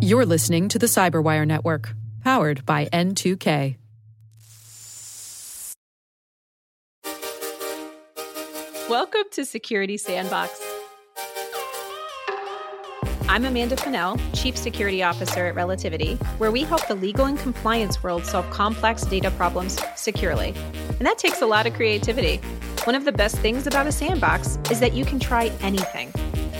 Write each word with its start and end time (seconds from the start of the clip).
You're 0.00 0.26
listening 0.26 0.68
to 0.68 0.78
the 0.78 0.86
Cyberwire 0.86 1.46
Network, 1.46 1.94
powered 2.22 2.66
by 2.66 2.86
N2K. 2.86 3.76
Welcome 8.90 9.22
to 9.32 9.44
Security 9.44 9.96
Sandbox. 9.96 10.60
I'm 13.28 13.46
Amanda 13.46 13.76
Fennell, 13.76 14.18
Chief 14.34 14.56
Security 14.56 15.02
Officer 15.02 15.46
at 15.46 15.54
Relativity, 15.54 16.16
where 16.36 16.50
we 16.50 16.64
help 16.64 16.86
the 16.88 16.94
legal 16.94 17.24
and 17.24 17.38
compliance 17.38 18.02
world 18.02 18.26
solve 18.26 18.50
complex 18.50 19.04
data 19.04 19.30
problems 19.30 19.80
securely. 19.96 20.54
And 20.98 21.06
that 21.06 21.16
takes 21.16 21.40
a 21.40 21.46
lot 21.46 21.66
of 21.66 21.72
creativity. 21.72 22.36
One 22.84 22.96
of 22.96 23.06
the 23.06 23.12
best 23.12 23.38
things 23.38 23.66
about 23.66 23.86
a 23.86 23.92
sandbox 23.92 24.58
is 24.70 24.80
that 24.80 24.92
you 24.92 25.06
can 25.06 25.18
try 25.18 25.50
anything. 25.62 26.12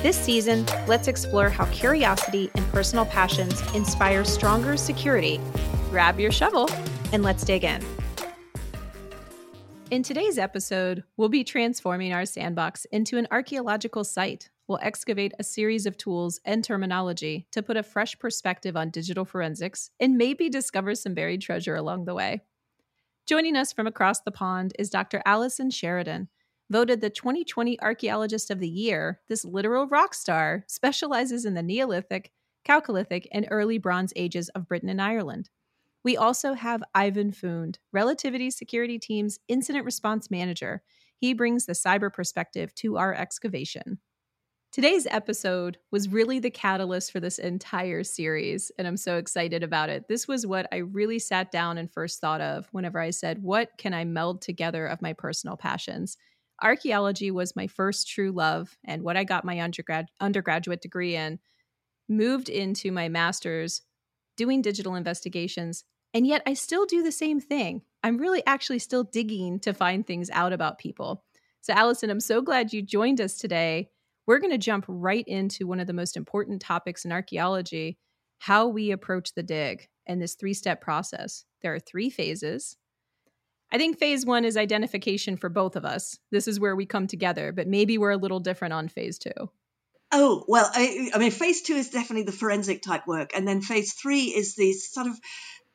This 0.03 0.17
season, 0.17 0.67
let's 0.89 1.07
explore 1.07 1.49
how 1.49 1.67
curiosity 1.67 2.51
and 2.57 2.67
personal 2.73 3.07
passions 3.07 3.63
inspire 3.73 4.25
stronger 4.25 4.77
security. 4.77 5.41
Grab 5.91 6.19
your 6.19 6.33
shovel 6.33 6.69
and 7.13 7.23
let's 7.23 7.45
dig 7.45 7.63
in. 7.63 7.81
In 9.93 10.03
today's 10.03 10.39
episode, 10.39 11.05
we'll 11.17 11.29
be 11.29 11.45
transforming 11.45 12.13
our 12.13 12.27
sandbox 12.27 12.85
into 12.87 13.17
an 13.17 13.29
archaeological 13.31 14.03
site. 14.03 14.51
We'll 14.67 14.81
excavate 14.83 15.35
a 15.39 15.45
series 15.45 15.87
of 15.87 15.97
tools 15.97 16.41
and 16.45 16.65
terminology 16.65 17.47
to 17.53 17.63
put 17.63 17.77
a 17.77 17.85
fresh 17.85 18.19
perspective 18.19 18.77
on 18.77 18.91
digital 18.91 19.25
forensics 19.25 19.91
and 20.01 20.19
maybe 20.19 20.49
discover 20.49 20.97
some 20.97 21.15
buried 21.15 21.43
treasure 21.43 21.77
along 21.77 22.07
the 22.07 22.15
way. 22.15 22.41
Joining 23.25 23.55
us 23.55 23.73
from 23.73 23.87
across 23.87 24.21
the 24.23 24.33
pond 24.33 24.73
is 24.81 24.91
Dr. 24.91 25.23
Alison 25.25 25.71
Sheridan. 25.71 26.29
Voted 26.73 27.03
the 27.03 27.11
2020 27.11 27.79
Archaeologist 27.83 28.51
of 28.51 28.59
the 28.59 28.67
Year, 28.67 29.21
this 29.29 29.45
literal 29.45 29.87
rock 29.89 30.15
star 30.15 30.65
specializes 30.67 31.45
in 31.45 31.53
the 31.53 31.63
Neolithic, 31.63 32.33
Chalcolithic, 32.67 33.27
and 33.31 33.47
early 33.51 33.77
Bronze 33.77 34.15
Ages 34.17 34.49
of 34.49 34.69
Britain 34.69 34.89
and 34.89 35.03
Ireland. 35.03 35.51
We 36.03 36.17
also 36.17 36.55
have 36.55 36.83
Ivan 36.95 37.31
Fund, 37.31 37.79
Relativity 37.93 38.51
Security 38.51 38.99
Team's 38.99 39.39
Incident 39.49 39.85
Response 39.85 40.31
Manager. 40.31 40.83
He 41.19 41.35
brings 41.35 41.67
the 41.67 41.75
cyber 41.75 42.11
perspective 42.11 42.75
to 42.77 42.97
our 42.97 43.13
excavation. 43.13 43.99
Today's 44.73 45.07
episode 45.11 45.77
was 45.91 46.09
really 46.09 46.39
the 46.39 46.49
catalyst 46.49 47.13
for 47.13 47.21
this 47.21 47.39
entire 47.39 48.03
series, 48.03 48.73
and 48.79 48.89
I'm 48.89 48.97
so 48.97 49.19
excited 49.19 49.63
about 49.63 49.91
it. 49.91 50.09
This 50.09 50.27
was 50.27 50.47
what 50.47 50.69
I 50.73 50.77
really 50.79 51.19
sat 51.19 51.51
down 51.51 51.77
and 51.77 51.93
first 51.93 52.23
thought 52.23 52.41
of 52.41 52.67
whenever 52.73 52.99
I 52.99 53.11
said, 53.11 53.43
What 53.43 53.73
can 53.77 53.93
I 53.93 54.05
meld 54.07 54.41
together 54.41 54.87
of 54.87 55.03
my 55.03 55.13
personal 55.13 55.59
passions? 55.59 56.17
Archaeology 56.61 57.31
was 57.31 57.57
my 57.57 57.67
first 57.67 58.09
true 58.09 58.33
love, 58.33 58.77
and 58.85 59.03
what 59.03 59.17
I 59.17 59.25
got 59.25 59.45
my 59.45 59.61
undergrad- 59.61 60.11
undergraduate 60.21 60.81
degree 60.81 61.17
in. 61.17 61.39
Moved 62.09 62.49
into 62.49 62.91
my 62.93 63.09
master's 63.09 63.83
doing 64.37 64.63
digital 64.63 64.95
investigations, 64.95 65.85
and 66.13 66.27
yet 66.27 66.43
I 66.47 66.55
still 66.55 66.87
do 66.87 67.03
the 67.03 67.13
same 67.13 67.41
thing. 67.41 67.83
I'm 68.03 68.19
really 68.19 68.43
actually 68.47 68.81
still 68.81 69.05
digging 69.05 69.61
to 69.61 69.73
find 69.73 70.07
things 70.07 70.31
out 70.31 70.53
about 70.53 70.79
people. 70.79 71.25
So, 71.61 71.73
Alison, 71.73 72.11
I'm 72.11 72.21
so 72.21 72.43
glad 72.43 72.73
you 72.73 72.83
joined 72.83 73.21
us 73.21 73.37
today 73.37 73.89
we're 74.27 74.39
going 74.39 74.53
to 74.53 74.59
jump 74.59 74.85
right 74.89 75.25
into 75.27 75.67
one 75.67 75.81
of 75.81 75.87
the 75.87 75.93
most 75.93 76.17
important 76.17 76.61
topics 76.63 77.05
in 77.05 77.13
archaeology 77.13 77.99
how 78.39 78.67
we 78.67 78.91
approach 78.91 79.35
the 79.35 79.43
dig 79.43 79.89
and 80.07 80.21
this 80.21 80.35
three 80.35 80.55
step 80.55 80.81
process. 80.81 81.45
There 81.63 81.75
are 81.75 81.81
three 81.81 82.11
phases. 82.11 82.77
I 83.73 83.79
think 83.79 83.99
phase 83.99 84.27
one 84.27 84.45
is 84.45 84.59
identification 84.59 85.39
for 85.39 85.49
both 85.49 85.77
of 85.77 85.85
us. 85.87 86.19
This 86.31 86.47
is 86.47 86.61
where 86.61 86.77
we 86.77 86.85
come 86.85 87.07
together, 87.07 87.53
but 87.53 87.67
maybe 87.67 87.97
we're 87.97 88.11
a 88.11 88.19
little 88.19 88.39
different 88.39 88.75
on 88.75 88.89
phase 88.89 89.19
two. 89.19 89.33
Oh, 90.13 90.45
well, 90.47 90.71
I, 90.75 91.11
I 91.15 91.19
mean, 91.19 91.31
phase 91.31 91.63
two 91.63 91.73
is 91.73 91.89
definitely 91.89 92.25
the 92.25 92.33
forensic 92.33 92.83
type 92.83 93.07
work. 93.07 93.31
And 93.35 93.49
then 93.49 93.63
phase 93.63 93.95
three 93.95 94.25
is 94.25 94.55
the 94.55 94.75
sort 94.75 95.07
of 95.07 95.19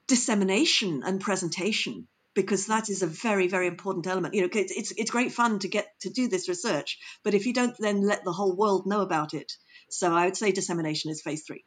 dissemination 0.07 1.01
and 1.03 1.19
presentation 1.19 2.07
because 2.33 2.67
that 2.67 2.87
is 2.87 3.01
a 3.01 3.07
very 3.07 3.47
very 3.47 3.67
important 3.67 4.05
element 4.07 4.33
you 4.33 4.41
know 4.41 4.49
it's, 4.53 4.71
it's, 4.71 4.93
it's 4.95 5.11
great 5.11 5.31
fun 5.31 5.59
to 5.59 5.67
get 5.67 5.87
to 5.99 6.09
do 6.09 6.27
this 6.27 6.47
research 6.47 6.97
but 7.23 7.33
if 7.33 7.45
you 7.45 7.53
don't 7.53 7.75
then 7.79 8.05
let 8.05 8.23
the 8.23 8.31
whole 8.31 8.55
world 8.55 8.85
know 8.85 9.01
about 9.01 9.33
it 9.33 9.51
so 9.89 10.13
i 10.13 10.25
would 10.25 10.37
say 10.37 10.51
dissemination 10.51 11.11
is 11.11 11.21
phase 11.21 11.43
three 11.45 11.65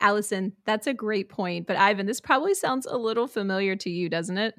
alison 0.00 0.52
that's 0.64 0.86
a 0.86 0.94
great 0.94 1.28
point 1.28 1.66
but 1.66 1.76
ivan 1.76 2.06
this 2.06 2.20
probably 2.20 2.54
sounds 2.54 2.86
a 2.86 2.96
little 2.96 3.26
familiar 3.26 3.76
to 3.76 3.90
you 3.90 4.08
doesn't 4.08 4.38
it 4.38 4.54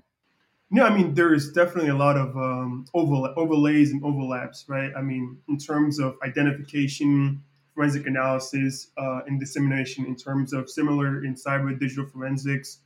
no, 0.69 0.83
I 0.83 0.95
mean 0.95 1.13
there 1.13 1.33
is 1.33 1.51
definitely 1.51 1.89
a 1.89 1.95
lot 1.95 2.17
of 2.17 2.35
um, 2.35 2.85
overlays 2.93 3.91
and 3.91 4.03
overlaps, 4.03 4.65
right? 4.67 4.91
I 4.97 5.01
mean, 5.01 5.37
in 5.47 5.57
terms 5.57 5.99
of 5.99 6.15
identification, 6.23 7.41
forensic 7.73 8.05
analysis, 8.05 8.91
uh, 8.97 9.21
and 9.27 9.39
dissemination, 9.39 10.05
in 10.05 10.15
terms 10.15 10.51
of 10.53 10.69
similar 10.69 11.23
in 11.23 11.35
cyber 11.35 11.77
digital 11.79 12.05
forensics, 12.05 12.79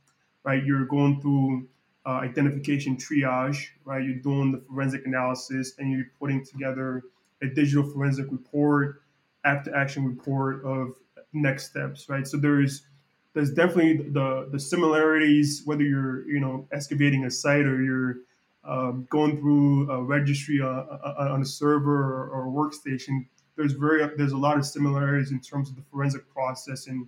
right? 0.44 0.62
You're 0.64 0.86
going 0.86 1.20
through 1.20 1.68
uh, 2.06 2.20
identification 2.20 2.96
triage, 2.96 3.66
right? 3.84 4.04
You're 4.04 4.16
doing 4.16 4.52
the 4.52 4.60
forensic 4.60 5.06
analysis 5.06 5.74
and 5.78 5.90
you're 5.90 6.06
putting 6.18 6.44
together 6.44 7.04
a 7.42 7.46
digital 7.46 7.88
forensic 7.90 8.26
report, 8.30 9.02
after 9.44 9.74
action 9.74 10.06
report 10.06 10.64
of 10.64 10.94
next 11.32 11.70
steps, 11.70 12.08
right? 12.08 12.26
So 12.26 12.36
there's 12.36 12.82
there's 13.34 13.52
definitely 13.52 14.10
the 14.10 14.48
the 14.50 14.60
similarities 14.60 15.62
whether 15.64 15.82
you're 15.82 16.28
you 16.28 16.40
know 16.40 16.66
excavating 16.72 17.24
a 17.24 17.30
site 17.30 17.64
or 17.64 17.82
you're 17.82 18.16
um, 18.64 19.06
going 19.10 19.40
through 19.40 19.90
a 19.90 20.00
registry 20.02 20.60
on, 20.60 20.86
uh, 20.88 21.08
uh, 21.18 21.32
on 21.32 21.42
a 21.42 21.44
server 21.44 22.28
or, 22.30 22.46
a 22.46 22.50
workstation. 22.50 23.26
There's 23.56 23.72
very 23.72 24.08
there's 24.16 24.32
a 24.32 24.36
lot 24.36 24.56
of 24.56 24.64
similarities 24.64 25.32
in 25.32 25.40
terms 25.40 25.68
of 25.68 25.76
the 25.76 25.82
forensic 25.90 26.28
process 26.32 26.86
and 26.86 27.06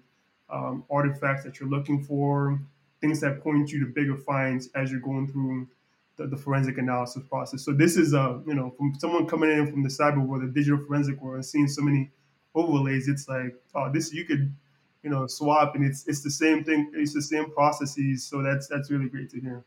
um, 0.50 0.84
artifacts 0.90 1.44
that 1.44 1.58
you're 1.58 1.68
looking 1.68 2.02
for, 2.02 2.60
things 3.00 3.20
that 3.20 3.42
point 3.42 3.70
you 3.70 3.80
to 3.80 3.86
bigger 3.86 4.16
finds 4.16 4.68
as 4.74 4.90
you're 4.90 5.00
going 5.00 5.28
through 5.28 5.66
the, 6.16 6.26
the 6.26 6.36
forensic 6.36 6.78
analysis 6.78 7.22
process. 7.28 7.64
So 7.64 7.72
this 7.72 7.96
is, 7.96 8.14
uh, 8.14 8.38
you 8.46 8.54
know, 8.54 8.70
from 8.76 8.94
someone 8.98 9.26
coming 9.26 9.50
in 9.50 9.70
from 9.70 9.82
the 9.82 9.88
cyber 9.88 10.24
world, 10.24 10.42
the 10.42 10.48
digital 10.48 10.84
forensic 10.86 11.20
world, 11.20 11.36
and 11.36 11.44
seeing 11.44 11.68
so 11.68 11.82
many 11.82 12.10
overlays, 12.54 13.08
it's 13.08 13.28
like, 13.28 13.54
oh, 13.74 13.90
this 13.92 14.12
you 14.12 14.24
could, 14.24 14.54
you 15.04 15.10
know, 15.10 15.26
swap, 15.26 15.76
and 15.76 15.84
it's 15.84 16.08
it's 16.08 16.22
the 16.22 16.30
same 16.30 16.64
thing. 16.64 16.90
It's 16.94 17.14
the 17.14 17.22
same 17.22 17.50
processes. 17.50 18.26
So 18.26 18.42
that's 18.42 18.66
that's 18.66 18.90
really 18.90 19.08
great 19.08 19.30
to 19.30 19.40
hear. 19.40 19.64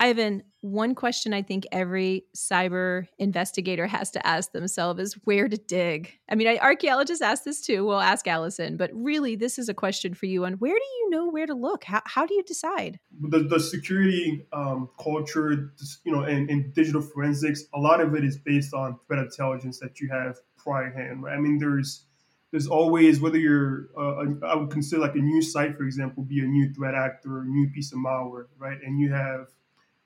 Ivan, 0.00 0.44
one 0.60 0.94
question 0.94 1.34
I 1.34 1.42
think 1.42 1.66
every 1.72 2.24
cyber 2.36 3.08
investigator 3.18 3.88
has 3.88 4.12
to 4.12 4.24
ask 4.24 4.52
themselves 4.52 5.00
is 5.00 5.14
where 5.24 5.48
to 5.48 5.56
dig. 5.56 6.16
I 6.28 6.36
mean, 6.36 6.46
archaeologists 6.58 7.20
ask 7.20 7.42
this 7.42 7.60
too. 7.60 7.84
We'll 7.84 8.00
ask 8.00 8.26
Allison, 8.28 8.76
but 8.76 8.90
really, 8.94 9.34
this 9.34 9.58
is 9.58 9.68
a 9.68 9.74
question 9.74 10.14
for 10.14 10.26
you. 10.26 10.44
And 10.44 10.60
where 10.60 10.74
do 10.74 10.84
you 11.00 11.10
know 11.10 11.28
where 11.28 11.46
to 11.46 11.54
look? 11.54 11.82
How, 11.82 12.00
how 12.06 12.26
do 12.26 12.34
you 12.34 12.44
decide? 12.44 13.00
The, 13.20 13.40
the 13.40 13.58
security 13.58 14.46
um, 14.52 14.88
culture, 15.02 15.72
you 16.04 16.12
know, 16.12 16.22
and, 16.22 16.48
and 16.48 16.72
digital 16.72 17.02
forensics, 17.02 17.64
a 17.74 17.80
lot 17.80 18.00
of 18.00 18.14
it 18.14 18.24
is 18.24 18.38
based 18.38 18.74
on 18.74 19.00
threat 19.08 19.18
intelligence 19.18 19.80
that 19.80 19.98
you 19.98 20.08
have 20.10 20.38
prior 20.56 20.92
hand. 20.92 21.24
Right? 21.24 21.34
I 21.34 21.40
mean, 21.40 21.58
there's 21.58 22.04
there's 22.50 22.66
always 22.66 23.20
whether 23.20 23.38
you're 23.38 23.88
uh, 23.96 24.24
I 24.46 24.54
would 24.56 24.70
consider 24.70 25.02
like 25.02 25.14
a 25.14 25.20
new 25.20 25.42
site, 25.42 25.76
for 25.76 25.84
example, 25.84 26.22
be 26.22 26.40
a 26.40 26.46
new 26.46 26.72
threat 26.72 26.94
actor, 26.94 27.42
a 27.42 27.44
new 27.44 27.68
piece 27.68 27.92
of 27.92 27.98
malware, 27.98 28.46
right? 28.58 28.78
And 28.82 28.98
you 28.98 29.12
have 29.12 29.48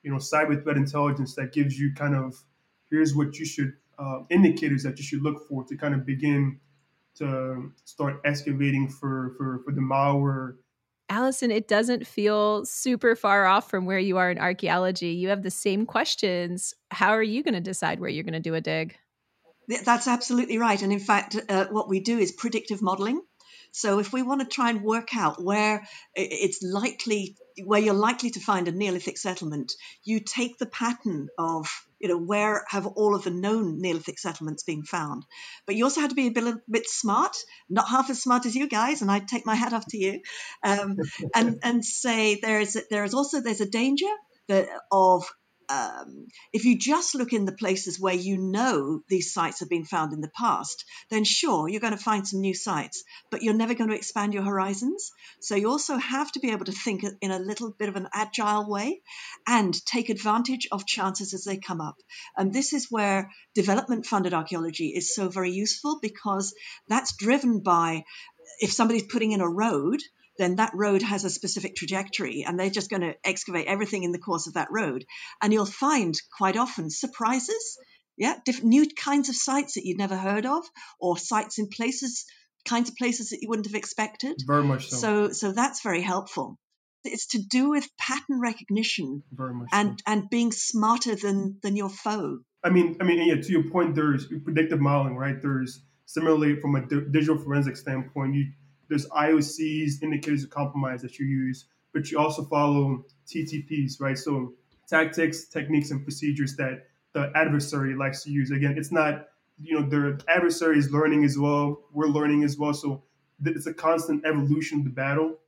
you 0.03 0.11
know 0.11 0.19
cyber 0.19 0.61
threat 0.63 0.77
intelligence 0.77 1.35
that 1.37 1.53
gives 1.53 1.79
you 1.79 1.95
kind 1.95 2.15
of 2.17 2.43
here's 2.91 3.15
what 3.15 3.39
you 3.39 3.45
should 3.45 3.75
uh, 3.99 4.21
indicators 4.31 4.83
that 4.83 4.99
you 4.99 5.05
should 5.05 5.23
look 5.23 5.47
for 5.49 5.65
to 5.65 5.77
kind 5.77 5.95
of 5.95 6.05
begin 6.05 6.59
to 7.15 7.71
start 7.85 8.21
excavating 8.25 8.89
for 8.89 9.35
for 9.37 9.61
for 9.65 9.73
the 9.73 9.81
malware 9.81 10.57
Alison, 11.13 11.51
it 11.51 11.69
doesn't 11.69 12.07
feel 12.07 12.65
super 12.65 13.15
far 13.15 13.45
off 13.45 13.69
from 13.69 13.85
where 13.85 13.99
you 13.99 14.17
are 14.17 14.31
in 14.31 14.39
archaeology. 14.39 15.09
You 15.09 15.29
have 15.29 15.43
the 15.43 15.51
same 15.51 15.85
questions. 15.85 16.73
How 16.91 17.11
are 17.11 17.23
you 17.23 17.43
going 17.43 17.53
to 17.53 17.61
decide 17.61 18.01
where 18.01 18.09
you're 18.09 18.25
going 18.25 18.33
to 18.33 18.41
do 18.41 18.55
a 18.55 18.63
dig? 18.63 18.97
That's 19.85 20.09
absolutely 20.09 20.59
right. 20.59 20.81
And 20.81 20.93
in 20.93 21.01
fact, 21.01 21.37
uh, 21.49 21.67
what 21.71 21.89
we 21.89 22.01
do 22.01 22.19
is 22.19 22.33
predictive 22.33 22.83
modeling. 22.83 23.23
So 23.73 24.01
if 24.01 24.13
we 24.13 24.23
want 24.23 24.43
to 24.43 24.47
try 24.47 24.69
and 24.69 24.83
work 24.83 25.17
out 25.17 25.43
where 25.43 25.87
it's 26.15 26.63
likely, 26.63 27.37
where 27.65 27.81
you're 27.81 27.95
likely 27.95 28.31
to 28.31 28.41
find 28.41 28.69
a 28.69 28.73
Neolithic 28.73 29.17
settlement, 29.17 29.73
you 30.05 30.21
take 30.21 30.59
the 30.59 30.67
pattern 30.67 31.29
of 31.39 31.69
you 31.99 32.09
know 32.09 32.19
where 32.19 32.65
have 32.69 32.87
all 32.87 33.15
of 33.15 33.25
the 33.25 33.31
known 33.31 33.81
Neolithic 33.81 34.19
settlements 34.19 34.65
been 34.65 34.83
found. 34.83 35.25
But 35.67 35.77
you 35.77 35.85
also 35.85 36.01
have 36.01 36.11
to 36.11 36.17
be 36.17 36.27
a 36.27 36.33
bit, 36.33 36.45
a 36.45 36.61
bit 36.69 36.87
smart, 36.87 37.35
not 37.71 37.89
half 37.89 38.11
as 38.11 38.21
smart 38.21 38.45
as 38.45 38.55
you 38.55 38.69
guys, 38.69 39.01
and 39.01 39.11
I 39.11 39.21
take 39.21 39.47
my 39.47 39.55
hat 39.55 39.73
off 39.73 39.87
to 39.87 39.97
you, 39.97 40.21
um, 40.63 40.99
and 41.35 41.61
and 41.63 41.85
say 41.85 42.41
there 42.43 42.61
is 42.61 42.79
there 42.91 43.05
is 43.05 43.15
also 43.15 43.41
there's 43.41 43.63
a 43.63 43.71
danger 43.71 44.13
that 44.49 44.69
of 44.91 45.33
um, 45.69 46.27
if 46.53 46.65
you 46.65 46.79
just 46.79 47.15
look 47.15 47.33
in 47.33 47.45
the 47.45 47.53
places 47.53 48.01
where 48.01 48.15
you 48.15 48.39
know 48.39 49.01
these 49.09 49.33
sites 49.33 49.61
have 49.61 49.69
been 49.69 49.85
found 49.85 50.13
in 50.13 50.21
the 50.21 50.31
past, 50.37 50.85
then 51.11 51.25
sure, 51.25 51.69
you're 51.69 51.81
going 51.81 51.97
to 51.97 52.03
find 52.03 52.27
some 52.27 52.41
new 52.41 52.55
sites, 52.55 53.05
but 53.31 53.43
you're 53.43 53.55
never 53.55 53.75
going 53.75 53.91
to 53.91 53.97
expand 53.97 54.35
your 54.35 54.43
horizons. 54.43 55.13
So 55.41 55.55
you 55.55 55.71
also 55.71 55.97
have 55.97 56.31
to 56.33 56.41
be 56.41 56.51
able 56.51 56.67
to 56.67 56.73
think 56.73 57.05
in 57.21 57.31
a 57.31 57.39
little 57.39 57.71
bit 57.71 57.89
of 57.89 57.97
an 57.97 58.09
agile 58.13 58.69
way 58.69 59.01
and 59.47 59.75
take 59.85 60.09
advantage 60.09 60.69
of 60.71 60.87
chances 60.87 61.35
as 61.35 61.45
they 61.45 61.57
come 61.57 61.81
up. 61.81 61.97
And 62.37 62.53
this 62.53 62.73
is 62.73 62.91
where 62.91 63.31
development 63.55 64.07
funded 64.07 64.35
archaeology 64.35 64.89
is 64.89 65.15
so 65.15 65.29
very 65.29 65.51
useful 65.51 65.99
because 66.01 66.55
that's 66.89 67.17
driven 67.17 67.61
by 67.61 68.05
if 68.61 68.73
somebody's 68.73 69.05
putting 69.05 69.33
in 69.33 69.41
a 69.41 69.49
road, 69.49 70.01
then 70.39 70.57
that 70.57 70.73
road 70.75 71.03
has 71.03 71.25
a 71.25 71.31
specific 71.31 71.77
trajectory 71.77 72.45
and 72.47 72.59
they're 72.59 72.71
just 72.71 72.91
going 72.91 73.03
to 73.03 73.15
excavate 73.25 73.67
everything 73.67 74.03
in 74.03 74.13
the 74.13 74.19
course 74.19 74.47
of 74.47 74.55
that 74.55 74.69
road. 74.71 75.05
And 75.43 75.53
you'll 75.53 75.67
find 75.67 76.15
quite 76.37 76.57
often 76.57 76.91
surprises, 76.91 77.79
yeah, 78.17 78.37
different 78.45 78.69
new 78.69 78.87
kinds 78.89 79.29
of 79.29 79.37
sites 79.37 79.75
that 79.75 79.85
you'd 79.85 79.99
never 79.99 80.17
heard 80.17 80.47
of, 80.47 80.65
or 80.99 81.19
sites 81.19 81.59
in 81.59 81.69
places, 81.69 82.25
kinds 82.65 82.89
of 82.89 82.97
places 82.97 83.31
that 83.31 83.41
you 83.43 83.49
wouldn't 83.49 83.67
have 83.67 83.75
expected. 83.75 84.37
Very 84.47 84.65
much 84.65 84.89
so. 84.89 84.97
So, 84.97 85.29
so 85.33 85.53
that's 85.53 85.83
very 85.83 86.03
helpful. 86.03 86.59
It's 87.05 87.27
to 87.29 87.43
do 87.43 87.71
with 87.71 87.89
pattern 87.99 88.41
recognition 88.41 89.25
Very 89.33 89.55
much 89.55 89.69
and 89.73 89.99
so. 89.99 90.13
and 90.13 90.31
being 90.31 90.53
smarter 90.53 91.17
than 91.17 91.59
than 91.61 91.75
your 91.75 91.91
foe. 91.91 92.39
I 92.63 92.71
mean, 92.71 92.97
I 93.01 93.05
mean, 93.05 93.27
yeah. 93.27 93.43
To 93.43 93.53
your 93.53 93.69
point, 93.71 93.97
there's 93.97 94.29
predictive 94.45 94.81
modeling, 94.81 95.17
right? 95.17 95.35
There's 95.43 95.81
similarly 96.07 96.61
from 96.61 96.77
a 96.77 96.87
di- 96.87 97.11
digital 97.11 97.39
forensic 97.39 97.77
standpoint, 97.77 98.35
you 98.35 98.53
there's 98.93 99.09
IOCs, 99.09 100.03
indicators 100.03 100.45
of 100.45 100.51
compromise 100.51 101.01
that 101.01 101.19
you 101.19 101.25
use, 101.25 101.65
but 101.95 102.11
you 102.11 102.19
also 102.19 102.45
follow 102.45 103.07
TTPs, 103.27 104.01
right? 104.01 104.19
So 104.19 104.53
tactics, 104.87 105.49
techniques, 105.49 105.91
and 105.91 106.03
procedures 106.03 106.57
that 106.57 106.89
the 107.15 107.33
adversary 107.35 107.95
likes 107.95 108.23
to 108.25 108.31
use. 108.31 108.51
Again, 108.51 108.75
it's 108.77 108.93
not, 108.93 109.29
you 109.59 109.81
know, 109.81 109.89
the 109.89 110.23
adversary 110.29 110.79
is 110.79 110.91
learning 110.91 111.25
as 111.25 111.39
well. 111.39 111.85
We're 111.95 112.09
learning 112.09 112.45
as 112.45 112.59
well. 112.59 112.75
So 112.75 113.05
it's 113.43 113.67
a 113.67 113.73
constant 113.73 114.27
evolution 114.27 114.81
of 114.81 114.85
the 114.85 114.91
battle. 114.91 115.39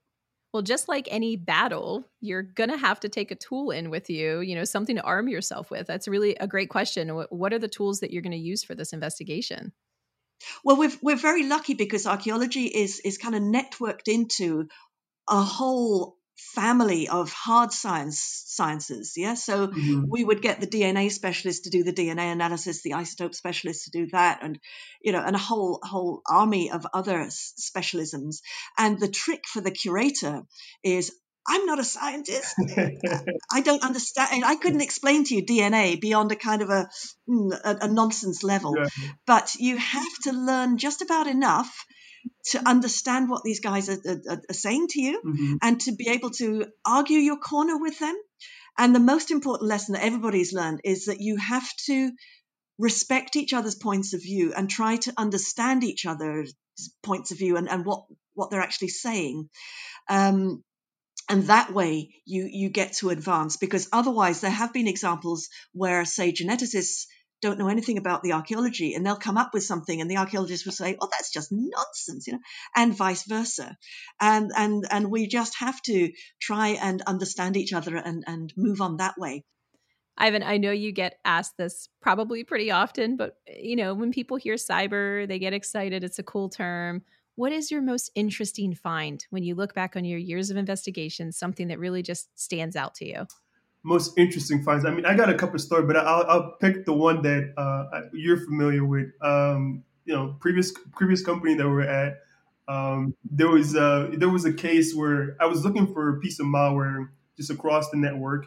Well, 0.55 0.63
just 0.63 0.89
like 0.89 1.07
any 1.11 1.37
battle, 1.37 2.09
you're 2.23 2.43
going 2.43 2.71
to 2.71 2.79
have 2.79 2.99
to 3.01 3.11
take 3.11 3.31
a 3.31 3.35
tool 3.35 3.73
in 3.73 3.91
with 3.91 4.09
you, 4.09 4.41
you 4.41 4.55
know, 4.55 4.65
something 4.65 4.97
to 4.97 5.03
arm 5.03 5.29
yourself 5.29 5.71
with. 5.71 5.87
That's 5.87 6.09
really 6.09 6.35
a 6.37 6.47
great 6.47 6.71
question. 6.71 7.11
What 7.11 7.53
are 7.53 7.59
the 7.59 7.69
tools 7.69 8.01
that 8.01 8.11
you're 8.11 8.23
going 8.23 8.33
to 8.33 8.39
use 8.39 8.65
for 8.65 8.75
this 8.75 8.95
investigation? 8.95 9.73
Well, 10.65 10.77
we're 10.77 10.93
we're 11.03 11.17
very 11.17 11.45
lucky 11.45 11.75
because 11.75 12.07
archaeology 12.07 12.65
is 12.67 13.01
is 13.01 13.19
kind 13.19 13.35
of 13.35 13.43
networked 13.43 14.09
into 14.09 14.69
a 15.29 15.43
whole 15.43 16.17
family 16.37 17.09
of 17.09 17.33
hard 17.33 17.73
science 17.73 18.43
sciences 18.47 19.15
yeah 19.17 19.35
so 19.35 19.69
mm-hmm. 19.69 20.05
we 20.09 20.25
would 20.25 20.43
get 20.43 20.61
the 20.61 20.67
dna 20.67 21.11
specialist 21.11 21.65
to 21.65 21.71
do 21.71 21.85
the 21.85 21.93
dna 21.93 22.33
analysis 22.33 22.83
the 22.83 22.91
isotope 22.91 23.35
specialist 23.35 23.85
to 23.85 23.91
do 23.91 24.09
that 24.11 24.41
and 24.43 24.59
you 25.01 25.13
know 25.13 25.23
and 25.25 25.37
a 25.37 25.39
whole 25.39 25.79
whole 25.83 26.23
army 26.29 26.73
of 26.73 26.87
other 26.93 27.27
specialisms 27.29 28.41
and 28.77 28.99
the 28.99 29.09
trick 29.09 29.45
for 29.47 29.61
the 29.61 29.71
curator 29.71 30.43
is 30.83 31.13
I'm 31.47 31.67
not 31.67 31.79
a 31.79 31.85
scientist. 31.85 32.55
I 33.53 33.61
don't 33.61 33.83
understand. 33.83 34.45
I 34.45 34.57
couldn't 34.57 34.81
explain 34.81 35.25
to 35.25 35.35
you 35.35 35.45
DNA 35.45 36.01
beyond 36.01 36.33
a 36.33 36.37
kind 36.37 36.63
of 36.63 36.71
a, 36.71 36.89
hmm, 37.27 37.53
a, 37.53 37.79
a 37.83 37.89
nonsense 37.89 38.43
level. 38.43 38.75
Yeah. 38.77 38.87
But 39.27 39.55
you 39.57 39.77
have 39.77 40.15
to 40.25 40.33
learn 40.33 40.79
just 40.79 41.03
about 41.03 41.27
enough 41.27 41.71
to 42.47 42.67
understand 42.67 43.29
what 43.29 43.43
these 43.43 43.61
guys 43.61 43.89
are, 43.89 43.99
are, 44.07 44.41
are 44.49 44.55
saying 44.55 44.89
to 44.89 45.01
you 45.01 45.21
mm-hmm. 45.25 45.57
and 45.63 45.81
to 45.83 45.93
be 45.93 46.09
able 46.09 46.31
to 46.31 46.67
argue 46.85 47.19
your 47.19 47.37
corner 47.37 47.79
with 47.79 47.99
them. 47.99 48.17
And 48.79 48.95
the 48.95 49.01
most 49.01 49.31
important 49.31 49.69
lesson 49.69 49.95
that 49.95 50.05
everybody's 50.05 50.53
learned 50.53 50.81
is 50.85 51.07
that 51.07 51.21
you 51.21 51.37
have 51.37 51.69
to 51.87 52.11
respect 52.79 53.37
each 53.37 53.53
other's 53.53 53.77
points 53.77 54.15
of 54.15 54.23
view 54.23 54.53
and 54.57 54.69
try 54.69 54.97
to 54.97 55.13
understand 55.17 55.85
each 55.85 56.07
other's 56.07 56.55
points 57.03 57.31
of 57.31 57.39
view 57.39 57.57
and, 57.57 57.69
and 57.69 57.85
what, 57.85 58.05
what 58.35 58.51
they're 58.51 58.61
actually 58.61 58.89
saying. 58.89 59.49
Um, 60.09 60.65
and 61.29 61.45
mm. 61.45 61.47
that 61.47 61.73
way 61.73 62.11
you 62.25 62.49
you 62.51 62.69
get 62.69 62.95
to 62.95 63.11
advance 63.11 63.57
because 63.57 63.89
otherwise 63.93 64.41
there 64.41 64.51
have 64.51 64.73
been 64.73 64.89
examples 64.89 65.49
where 65.73 66.05
say 66.05 66.33
geneticists 66.33 67.07
don't 67.43 67.59
know 67.59 67.69
anything 67.69 67.99
about 67.99 68.23
the 68.23 68.33
archaeology 68.33 68.95
and 68.95 69.05
they'll 69.05 69.17
come 69.17 69.37
up 69.37 69.53
with 69.53 69.63
something 69.63 70.01
and 70.01 70.11
the 70.11 70.17
archaeologist 70.17 70.65
will 70.65 70.73
say 70.73 70.97
oh 71.01 71.09
that's 71.11 71.31
just 71.31 71.53
nonsense 71.53 72.27
you 72.27 72.33
know 72.33 72.39
and 72.75 72.97
vice 72.97 73.25
versa 73.25 73.77
and 74.21 74.51
and 74.57 74.85
and 74.91 75.11
we 75.11 75.27
just 75.27 75.59
have 75.59 75.81
to 75.83 76.11
try 76.41 76.69
and 76.69 77.03
understand 77.03 77.57
each 77.57 77.73
other 77.73 77.97
and 77.97 78.25
and 78.27 78.53
move 78.57 78.81
on 78.81 78.97
that 78.97 79.15
way 79.19 79.45
Ivan, 80.17 80.45
I 80.45 80.59
know 80.59 80.71
you 80.71 80.93
get 80.93 81.19
asked 81.25 81.57
this 81.57 81.89
probably 82.01 82.45
pretty 82.45 82.71
often, 82.71 83.17
but 83.17 83.37
you 83.49 83.75
know, 83.75 83.95
when 83.95 84.13
people 84.13 84.37
hear 84.37 84.55
cyber, 84.55 85.27
they 85.27 85.41
get 85.41 85.53
excited. 85.53 86.05
It's 86.05 86.21
a 86.21 86.23
cool 86.23 86.49
term. 86.49 87.03
What 87.37 87.51
is 87.51 87.71
your 87.71 87.83
most 87.83 88.11
interesting 88.15 88.75
find 88.75 89.27
when 89.31 89.43
you 89.43 89.57
look 89.57 89.75
back 89.75 89.97
on 89.97 90.05
your 90.05 90.19
years 90.19 90.51
of 90.51 90.57
investigation, 90.57 91.33
something 91.33 91.67
that 91.69 91.81
really 91.81 92.03
just 92.03 92.29
stands 92.39 92.77
out 92.77 92.95
to 92.97 93.07
you? 93.07 93.27
Most 93.83 94.17
interesting 94.17 94.63
finds. 94.63 94.85
I 94.85 94.91
mean, 94.91 95.05
I 95.05 95.17
got 95.17 95.29
a 95.29 95.35
couple 95.35 95.59
stories, 95.59 95.87
but 95.87 95.97
I'll, 95.97 96.25
I'll 96.29 96.57
pick 96.61 96.87
the 96.87 96.93
one 96.93 97.23
that 97.23 97.53
uh, 97.57 98.03
you're 98.13 98.37
familiar 98.37 98.85
with. 98.85 99.09
Um, 99.21 99.83
you 100.05 100.15
know, 100.15 100.37
previous 100.39 100.73
previous 100.93 101.25
company 101.25 101.55
that 101.55 101.69
we're 101.69 101.83
at, 101.83 102.21
um, 102.69 103.15
there 103.29 103.49
was 103.49 103.75
a, 103.75 104.11
there 104.17 104.29
was 104.29 104.45
a 104.45 104.53
case 104.53 104.95
where 104.95 105.37
I 105.41 105.47
was 105.47 105.65
looking 105.65 105.93
for 105.93 106.17
a 106.17 106.21
piece 106.21 106.39
of 106.39 106.47
malware 106.47 107.09
just 107.37 107.51
across 107.51 107.91
the 107.91 107.97
network. 107.97 108.47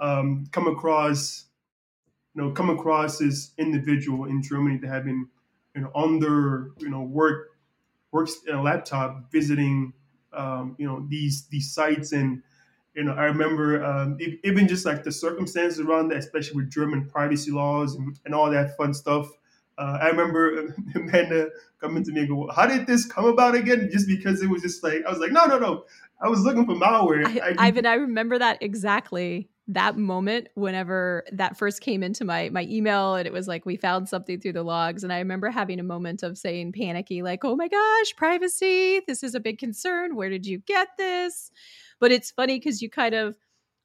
Um, 0.00 0.46
come 0.50 0.66
across, 0.66 1.44
you 2.34 2.42
know, 2.42 2.50
come 2.50 2.68
across 2.68 3.18
this 3.18 3.52
individual 3.58 4.24
in 4.24 4.42
Germany 4.42 4.78
that 4.78 4.88
had 4.88 5.04
been, 5.04 5.28
you 5.76 5.82
know, 5.82 5.90
on 5.94 6.18
their, 6.18 6.72
you 6.78 6.90
know, 6.90 7.02
work 7.02 7.53
works 8.14 8.36
in 8.46 8.54
a 8.54 8.62
laptop 8.62 9.30
visiting 9.30 9.92
um, 10.32 10.76
you 10.78 10.86
know 10.86 11.04
these 11.08 11.46
these 11.48 11.74
sites 11.74 12.12
and 12.12 12.42
you 12.94 13.02
know 13.02 13.12
I 13.12 13.24
remember 13.24 13.84
um, 13.84 14.16
even 14.44 14.68
just 14.68 14.86
like 14.86 15.02
the 15.02 15.12
circumstances 15.12 15.80
around 15.80 16.08
that, 16.08 16.18
especially 16.18 16.56
with 16.56 16.70
German 16.70 17.08
privacy 17.08 17.50
laws 17.50 17.96
and, 17.96 18.18
and 18.24 18.34
all 18.34 18.50
that 18.50 18.76
fun 18.76 18.94
stuff. 18.94 19.28
Uh, 19.76 19.98
I 20.00 20.06
remember 20.06 20.72
Amanda 20.94 21.48
coming 21.80 22.04
to 22.04 22.12
me 22.12 22.20
and 22.20 22.28
go, 22.28 22.48
"How 22.54 22.66
did 22.66 22.86
this 22.86 23.04
come 23.04 23.26
about 23.26 23.56
again?" 23.56 23.88
Just 23.90 24.06
because 24.06 24.40
it 24.40 24.48
was 24.48 24.62
just 24.62 24.84
like 24.84 25.02
I 25.04 25.10
was 25.10 25.18
like, 25.18 25.32
"No, 25.32 25.46
no, 25.46 25.58
no." 25.58 25.84
I 26.20 26.28
was 26.28 26.40
looking 26.40 26.64
for 26.64 26.74
malware. 26.74 27.26
I, 27.26 27.50
I, 27.50 27.66
Ivan, 27.66 27.84
I 27.84 27.94
remember 27.94 28.38
that 28.38 28.58
exactly 28.62 29.48
that 29.68 29.96
moment 29.96 30.48
whenever 30.54 31.24
that 31.32 31.56
first 31.56 31.80
came 31.80 32.02
into 32.02 32.24
my 32.24 32.50
my 32.50 32.64
email 32.64 33.14
and 33.14 33.26
it 33.26 33.32
was 33.32 33.48
like 33.48 33.64
we 33.64 33.76
found 33.76 34.08
something 34.08 34.38
through 34.38 34.52
the 34.52 34.62
logs. 34.62 35.02
And 35.02 35.12
i 35.12 35.18
remember 35.18 35.50
having 35.50 35.80
a 35.80 35.84
moment 35.84 36.22
of 36.22 36.36
saying 36.36 36.72
panicky 36.72 37.22
like 37.22 37.44
oh 37.44 37.56
my 37.56 37.68
gosh 37.68 38.14
privacy 38.16 39.00
this 39.06 39.22
is 39.22 39.34
a 39.34 39.40
big 39.40 39.58
concern. 39.58 40.16
Where 40.16 40.28
did 40.28 40.46
you 40.46 40.58
get 40.58 40.88
this? 40.98 41.50
But 41.98 42.12
it's 42.12 42.30
funny 42.30 42.58
because 42.58 42.82
you 42.82 42.90
kind 42.90 43.14
of 43.14 43.38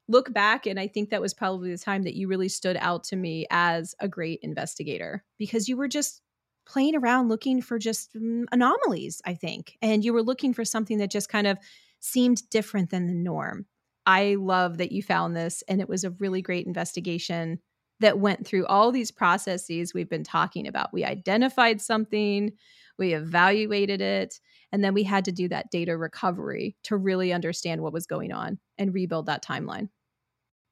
look 0.08 0.32
back 0.34 0.66
and 0.66 0.78
i 0.78 0.88
think 0.88 1.08
that 1.10 1.20
was 1.20 1.32
probably 1.32 1.70
the 1.70 1.78
time 1.78 2.02
that 2.02 2.16
you 2.16 2.26
really 2.26 2.48
stood 2.48 2.76
out 2.80 3.04
to 3.04 3.16
me 3.16 3.46
as 3.48 3.94
a 4.00 4.08
great 4.08 4.40
investigator 4.42 5.24
because 5.38 5.68
you 5.68 5.76
were 5.76 5.86
just 5.86 6.20
playing 6.66 6.96
around 6.96 7.28
looking 7.28 7.62
for 7.62 7.78
just 7.78 8.12
mm, 8.14 8.44
anomalies 8.52 9.22
i 9.24 9.32
think. 9.32 9.78
And 9.80 10.04
you 10.04 10.12
were 10.12 10.22
looking 10.22 10.52
for 10.52 10.64
something 10.64 10.98
that 10.98 11.10
just 11.10 11.30
kind 11.30 11.46
of 11.46 11.58
seemed 12.00 12.48
different 12.50 12.90
than 12.90 13.06
the 13.06 13.14
norm 13.14 13.66
I 14.06 14.36
love 14.38 14.78
that 14.78 14.92
you 14.92 15.02
found 15.02 15.36
this 15.36 15.62
and 15.68 15.80
it 15.80 15.88
was 15.88 16.04
a 16.04 16.10
really 16.10 16.42
great 16.42 16.66
investigation 16.66 17.60
that 18.00 18.18
went 18.18 18.46
through 18.46 18.66
all 18.66 18.90
these 18.90 19.10
processes 19.10 19.92
we've 19.92 20.08
been 20.08 20.24
talking 20.24 20.66
about. 20.66 20.92
We 20.92 21.04
identified 21.04 21.80
something, 21.80 22.52
we 22.98 23.14
evaluated 23.14 24.00
it, 24.00 24.40
and 24.72 24.82
then 24.82 24.94
we 24.94 25.02
had 25.02 25.24
to 25.26 25.32
do 25.32 25.48
that 25.48 25.70
data 25.70 25.96
recovery 25.96 26.76
to 26.84 26.96
really 26.96 27.32
understand 27.32 27.82
what 27.82 27.92
was 27.92 28.06
going 28.06 28.32
on 28.32 28.58
and 28.78 28.94
rebuild 28.94 29.26
that 29.26 29.44
timeline. 29.44 29.88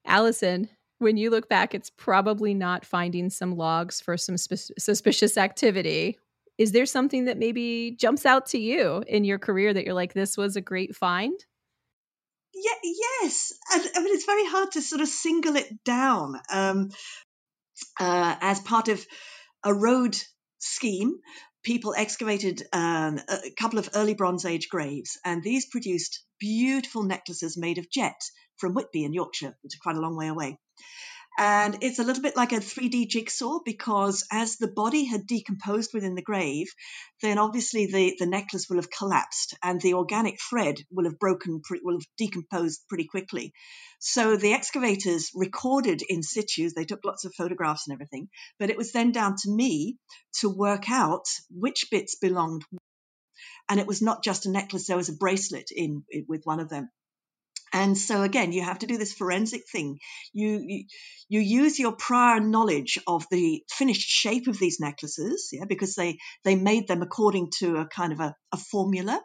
Alison, 0.06 0.68
when 0.98 1.16
you 1.16 1.30
look 1.30 1.48
back, 1.48 1.74
it's 1.74 1.90
probably 1.90 2.54
not 2.54 2.84
finding 2.84 3.30
some 3.30 3.56
logs 3.56 4.00
for 4.00 4.16
some 4.16 4.36
sp- 4.40 4.74
suspicious 4.78 5.36
activity. 5.36 6.18
Is 6.56 6.72
there 6.72 6.86
something 6.86 7.26
that 7.26 7.38
maybe 7.38 7.94
jumps 7.98 8.26
out 8.26 8.46
to 8.46 8.58
you 8.58 9.04
in 9.06 9.24
your 9.24 9.38
career 9.38 9.72
that 9.72 9.84
you're 9.84 9.94
like, 9.94 10.14
this 10.14 10.36
was 10.36 10.56
a 10.56 10.60
great 10.60 10.96
find? 10.96 11.44
Yeah, 12.60 12.92
yes. 13.22 13.52
I, 13.70 13.86
I 13.96 14.02
mean, 14.02 14.14
it's 14.14 14.24
very 14.24 14.46
hard 14.46 14.72
to 14.72 14.82
sort 14.82 15.00
of 15.00 15.08
single 15.08 15.56
it 15.56 15.84
down 15.84 16.40
um, 16.52 16.90
uh, 18.00 18.36
as 18.40 18.60
part 18.60 18.88
of 18.88 19.04
a 19.64 19.72
road 19.72 20.16
scheme. 20.58 21.14
People 21.64 21.94
excavated 21.96 22.62
um, 22.72 23.20
a 23.28 23.50
couple 23.58 23.78
of 23.78 23.90
early 23.94 24.14
Bronze 24.14 24.44
Age 24.44 24.68
graves, 24.68 25.18
and 25.24 25.42
these 25.42 25.66
produced 25.66 26.24
beautiful 26.40 27.02
necklaces 27.02 27.56
made 27.58 27.78
of 27.78 27.90
jet 27.90 28.20
from 28.56 28.74
Whitby 28.74 29.04
in 29.04 29.12
Yorkshire, 29.12 29.56
which 29.62 29.74
is 29.74 29.80
quite 29.80 29.96
a 29.96 30.00
long 30.00 30.16
way 30.16 30.28
away. 30.28 30.58
And 31.40 31.78
it's 31.82 32.00
a 32.00 32.02
little 32.02 32.22
bit 32.22 32.34
like 32.34 32.50
a 32.50 32.56
3D 32.56 33.06
jigsaw 33.06 33.60
because 33.64 34.26
as 34.32 34.56
the 34.56 34.66
body 34.66 35.04
had 35.04 35.24
decomposed 35.24 35.92
within 35.94 36.16
the 36.16 36.22
grave, 36.22 36.66
then 37.22 37.38
obviously 37.38 37.86
the, 37.86 38.16
the 38.18 38.26
necklace 38.26 38.66
will 38.68 38.78
have 38.78 38.90
collapsed 38.90 39.56
and 39.62 39.80
the 39.80 39.94
organic 39.94 40.40
thread 40.50 40.78
will 40.90 41.04
have 41.04 41.20
broken, 41.20 41.62
will 41.84 42.00
have 42.00 42.06
decomposed 42.16 42.80
pretty 42.88 43.04
quickly. 43.04 43.52
So 44.00 44.36
the 44.36 44.52
excavators 44.52 45.30
recorded 45.32 46.02
in 46.08 46.24
situ, 46.24 46.70
they 46.74 46.84
took 46.84 47.04
lots 47.04 47.24
of 47.24 47.32
photographs 47.36 47.86
and 47.86 47.94
everything, 47.94 48.28
but 48.58 48.70
it 48.70 48.76
was 48.76 48.90
then 48.90 49.12
down 49.12 49.36
to 49.42 49.50
me 49.50 49.96
to 50.40 50.48
work 50.48 50.90
out 50.90 51.26
which 51.50 51.86
bits 51.92 52.16
belonged. 52.16 52.64
And 53.68 53.78
it 53.78 53.86
was 53.86 54.02
not 54.02 54.24
just 54.24 54.46
a 54.46 54.50
necklace, 54.50 54.88
there 54.88 54.96
was 54.96 55.08
a 55.08 55.16
bracelet 55.16 55.70
in, 55.70 56.02
in 56.10 56.24
with 56.26 56.42
one 56.42 56.58
of 56.58 56.68
them. 56.68 56.90
And 57.72 57.96
so 57.98 58.22
again, 58.22 58.52
you 58.52 58.62
have 58.62 58.80
to 58.80 58.86
do 58.86 58.98
this 58.98 59.12
forensic 59.12 59.62
thing. 59.70 59.98
You, 60.32 60.62
you, 60.66 60.84
you 61.28 61.40
use 61.40 61.78
your 61.78 61.92
prior 61.92 62.40
knowledge 62.40 62.98
of 63.06 63.26
the 63.30 63.62
finished 63.70 64.08
shape 64.08 64.48
of 64.48 64.58
these 64.58 64.78
necklaces, 64.80 65.50
yeah, 65.52 65.64
because 65.68 65.94
they 65.94 66.18
they 66.44 66.56
made 66.56 66.88
them 66.88 67.02
according 67.02 67.50
to 67.58 67.76
a 67.76 67.86
kind 67.86 68.12
of 68.12 68.20
a, 68.20 68.34
a 68.52 68.56
formula. 68.56 69.20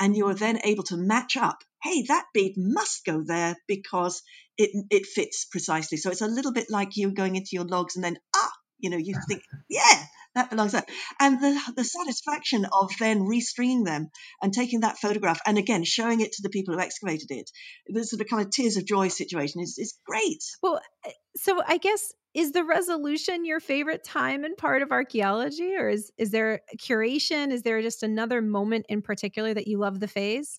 and 0.00 0.16
you 0.16 0.26
are 0.28 0.34
then 0.34 0.60
able 0.64 0.82
to 0.84 0.96
match 0.96 1.36
up. 1.36 1.58
Hey, 1.82 2.02
that 2.08 2.26
bead 2.34 2.54
must 2.56 3.04
go 3.04 3.22
there 3.24 3.56
because 3.68 4.22
it 4.58 4.70
it 4.90 5.06
fits 5.06 5.46
precisely. 5.50 5.98
So 5.98 6.10
it's 6.10 6.22
a 6.22 6.26
little 6.28 6.52
bit 6.52 6.70
like 6.70 6.96
you 6.96 7.12
going 7.12 7.36
into 7.36 7.50
your 7.52 7.66
logs 7.66 7.96
and 7.96 8.04
then 8.04 8.18
ah, 8.34 8.52
you 8.84 8.90
know, 8.90 8.98
you 8.98 9.14
think, 9.26 9.42
yeah, 9.68 10.04
that 10.34 10.50
belongs 10.50 10.72
there. 10.72 10.84
And 11.18 11.40
the, 11.40 11.58
the 11.74 11.84
satisfaction 11.84 12.66
of 12.70 12.90
then 13.00 13.20
restringing 13.20 13.84
them 13.84 14.10
and 14.42 14.52
taking 14.52 14.80
that 14.80 14.98
photograph 14.98 15.40
and 15.46 15.56
again 15.56 15.84
showing 15.84 16.20
it 16.20 16.32
to 16.32 16.42
the 16.42 16.50
people 16.50 16.74
who 16.74 16.80
excavated 16.80 17.30
it, 17.30 17.50
the 17.88 18.04
sort 18.04 18.20
of 18.20 18.28
kind 18.28 18.44
of 18.44 18.50
tears 18.50 18.76
of 18.76 18.84
joy 18.84 19.08
situation 19.08 19.62
is, 19.62 19.78
is 19.78 19.98
great. 20.06 20.44
Well, 20.62 20.80
eh, 21.06 21.10
so 21.36 21.62
I 21.66 21.78
guess 21.78 22.12
is 22.34 22.52
the 22.52 22.64
resolution 22.64 23.44
your 23.44 23.60
favorite 23.60 24.04
time 24.04 24.44
and 24.44 24.56
part 24.56 24.82
of 24.82 24.90
archaeology 24.90 25.74
or 25.76 25.88
is 25.88 26.10
is 26.18 26.30
there 26.30 26.60
curation 26.78 27.52
is 27.52 27.62
there 27.62 27.80
just 27.80 28.02
another 28.02 28.42
moment 28.42 28.84
in 28.88 29.00
particular 29.00 29.54
that 29.54 29.68
you 29.68 29.78
love 29.78 30.00
the 30.00 30.08
phase 30.08 30.58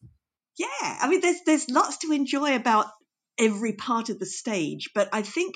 yeah 0.58 0.98
i 1.02 1.10
mean 1.10 1.20
there's 1.20 1.42
there's 1.46 1.70
lots 1.70 1.98
to 1.98 2.14
enjoy 2.14 2.56
about 2.56 2.86
every 3.38 3.74
part 3.74 4.10
of 4.10 4.20
the 4.20 4.26
stage. 4.26 4.90
But 4.94 5.10
I 5.14 5.22
think 5.22 5.56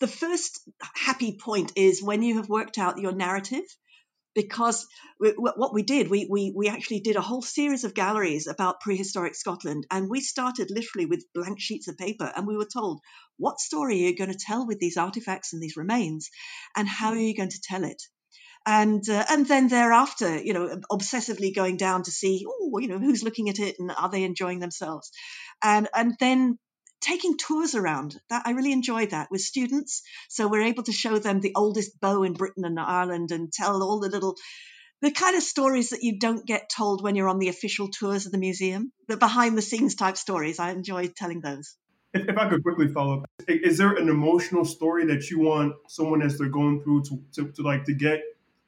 the 0.00 0.08
first 0.08 0.60
happy 0.94 1.38
point 1.40 1.72
is 1.76 2.02
when 2.02 2.22
you 2.22 2.36
have 2.36 2.48
worked 2.48 2.78
out 2.78 2.98
your 2.98 3.12
narrative. 3.12 3.64
Because 4.32 4.86
what 5.18 5.74
we 5.74 5.82
did, 5.82 6.08
we, 6.08 6.28
we, 6.30 6.52
we 6.56 6.68
actually 6.68 7.00
did 7.00 7.16
a 7.16 7.20
whole 7.20 7.42
series 7.42 7.82
of 7.82 7.94
galleries 7.94 8.46
about 8.46 8.80
prehistoric 8.80 9.34
Scotland. 9.34 9.88
And 9.90 10.08
we 10.08 10.20
started 10.20 10.70
literally 10.70 11.06
with 11.06 11.26
blank 11.34 11.58
sheets 11.60 11.88
of 11.88 11.98
paper. 11.98 12.30
And 12.34 12.46
we 12.46 12.56
were 12.56 12.68
told, 12.72 13.00
what 13.38 13.58
story 13.58 13.94
are 13.94 14.08
you 14.08 14.16
going 14.16 14.30
to 14.30 14.38
tell 14.38 14.68
with 14.68 14.78
these 14.78 14.96
artifacts 14.96 15.52
and 15.52 15.60
these 15.60 15.76
remains? 15.76 16.30
And 16.76 16.86
how 16.88 17.10
are 17.10 17.16
you 17.16 17.36
going 17.36 17.50
to 17.50 17.60
tell 17.60 17.82
it? 17.82 18.00
and 18.66 19.08
uh, 19.08 19.24
and 19.30 19.46
then 19.48 19.68
thereafter, 19.68 20.40
you 20.40 20.52
know, 20.52 20.80
obsessively 20.92 21.54
going 21.54 21.76
down 21.76 22.02
to 22.02 22.10
see, 22.10 22.44
oh, 22.46 22.78
you 22.78 22.88
know, 22.88 22.98
who's 22.98 23.22
looking 23.22 23.48
at 23.48 23.58
it 23.58 23.76
and 23.78 23.90
are 23.90 24.10
they 24.10 24.22
enjoying 24.22 24.60
themselves, 24.60 25.10
and 25.62 25.88
and 25.94 26.14
then 26.20 26.58
taking 27.00 27.36
tours 27.36 27.74
around. 27.74 28.20
That 28.28 28.42
i 28.46 28.50
really 28.52 28.72
enjoyed 28.72 29.10
that 29.10 29.30
with 29.30 29.40
students. 29.40 30.02
So 30.28 30.48
we're 30.48 30.62
able 30.62 30.82
to 30.84 30.92
show 30.92 31.18
them 31.18 31.40
the 31.40 31.52
oldest 31.54 32.00
bow 32.00 32.22
in 32.22 32.34
britain 32.34 32.64
and 32.64 32.78
ireland 32.78 33.30
and 33.32 33.52
tell 33.52 33.82
all 33.82 34.00
the 34.00 34.08
little 34.08 34.36
the 35.02 35.10
kind 35.10 35.36
of 35.36 35.42
stories 35.42 35.90
that 35.90 36.02
you 36.02 36.18
don't 36.18 36.46
get 36.46 36.68
told 36.68 37.02
when 37.02 37.16
you're 37.16 37.28
on 37.28 37.38
the 37.38 37.48
official 37.48 37.88
tours 37.88 38.26
of 38.26 38.32
the 38.32 38.38
museum 38.38 38.92
the 39.08 39.16
behind 39.16 39.56
the 39.56 39.62
scenes 39.62 39.94
type 39.94 40.16
stories. 40.16 40.58
I 40.58 40.70
enjoy 40.70 41.08
telling 41.08 41.40
those. 41.40 41.76
If, 42.12 42.28
if 42.28 42.36
i 42.36 42.48
could 42.48 42.62
quickly 42.62 42.88
follow 42.88 43.20
up 43.20 43.26
is 43.46 43.78
there 43.78 43.92
an 43.92 44.08
emotional 44.08 44.64
story 44.64 45.06
that 45.06 45.30
you 45.30 45.40
want 45.40 45.74
someone 45.88 46.22
as 46.22 46.38
they're 46.38 46.48
going 46.48 46.82
through 46.82 47.04
to, 47.04 47.22
to, 47.34 47.52
to 47.52 47.62
like 47.62 47.84
to 47.84 47.94
get 47.94 48.20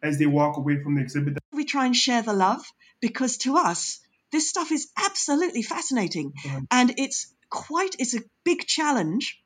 as 0.02 0.18
they 0.18 0.26
walk 0.26 0.56
away 0.56 0.82
from 0.82 0.94
the 0.96 1.00
exhibit? 1.00 1.38
We 1.52 1.64
try 1.64 1.86
and 1.86 1.94
share 1.94 2.22
the 2.22 2.32
love 2.32 2.64
because 3.00 3.36
to 3.38 3.56
us 3.56 4.00
this 4.32 4.48
stuff 4.48 4.72
is 4.72 4.90
absolutely 4.96 5.62
fascinating. 5.62 6.32
And 6.70 6.94
it's 6.96 7.32
quite 7.52 7.94
it's 7.98 8.14
a 8.14 8.20
big 8.44 8.66
challenge 8.66 9.38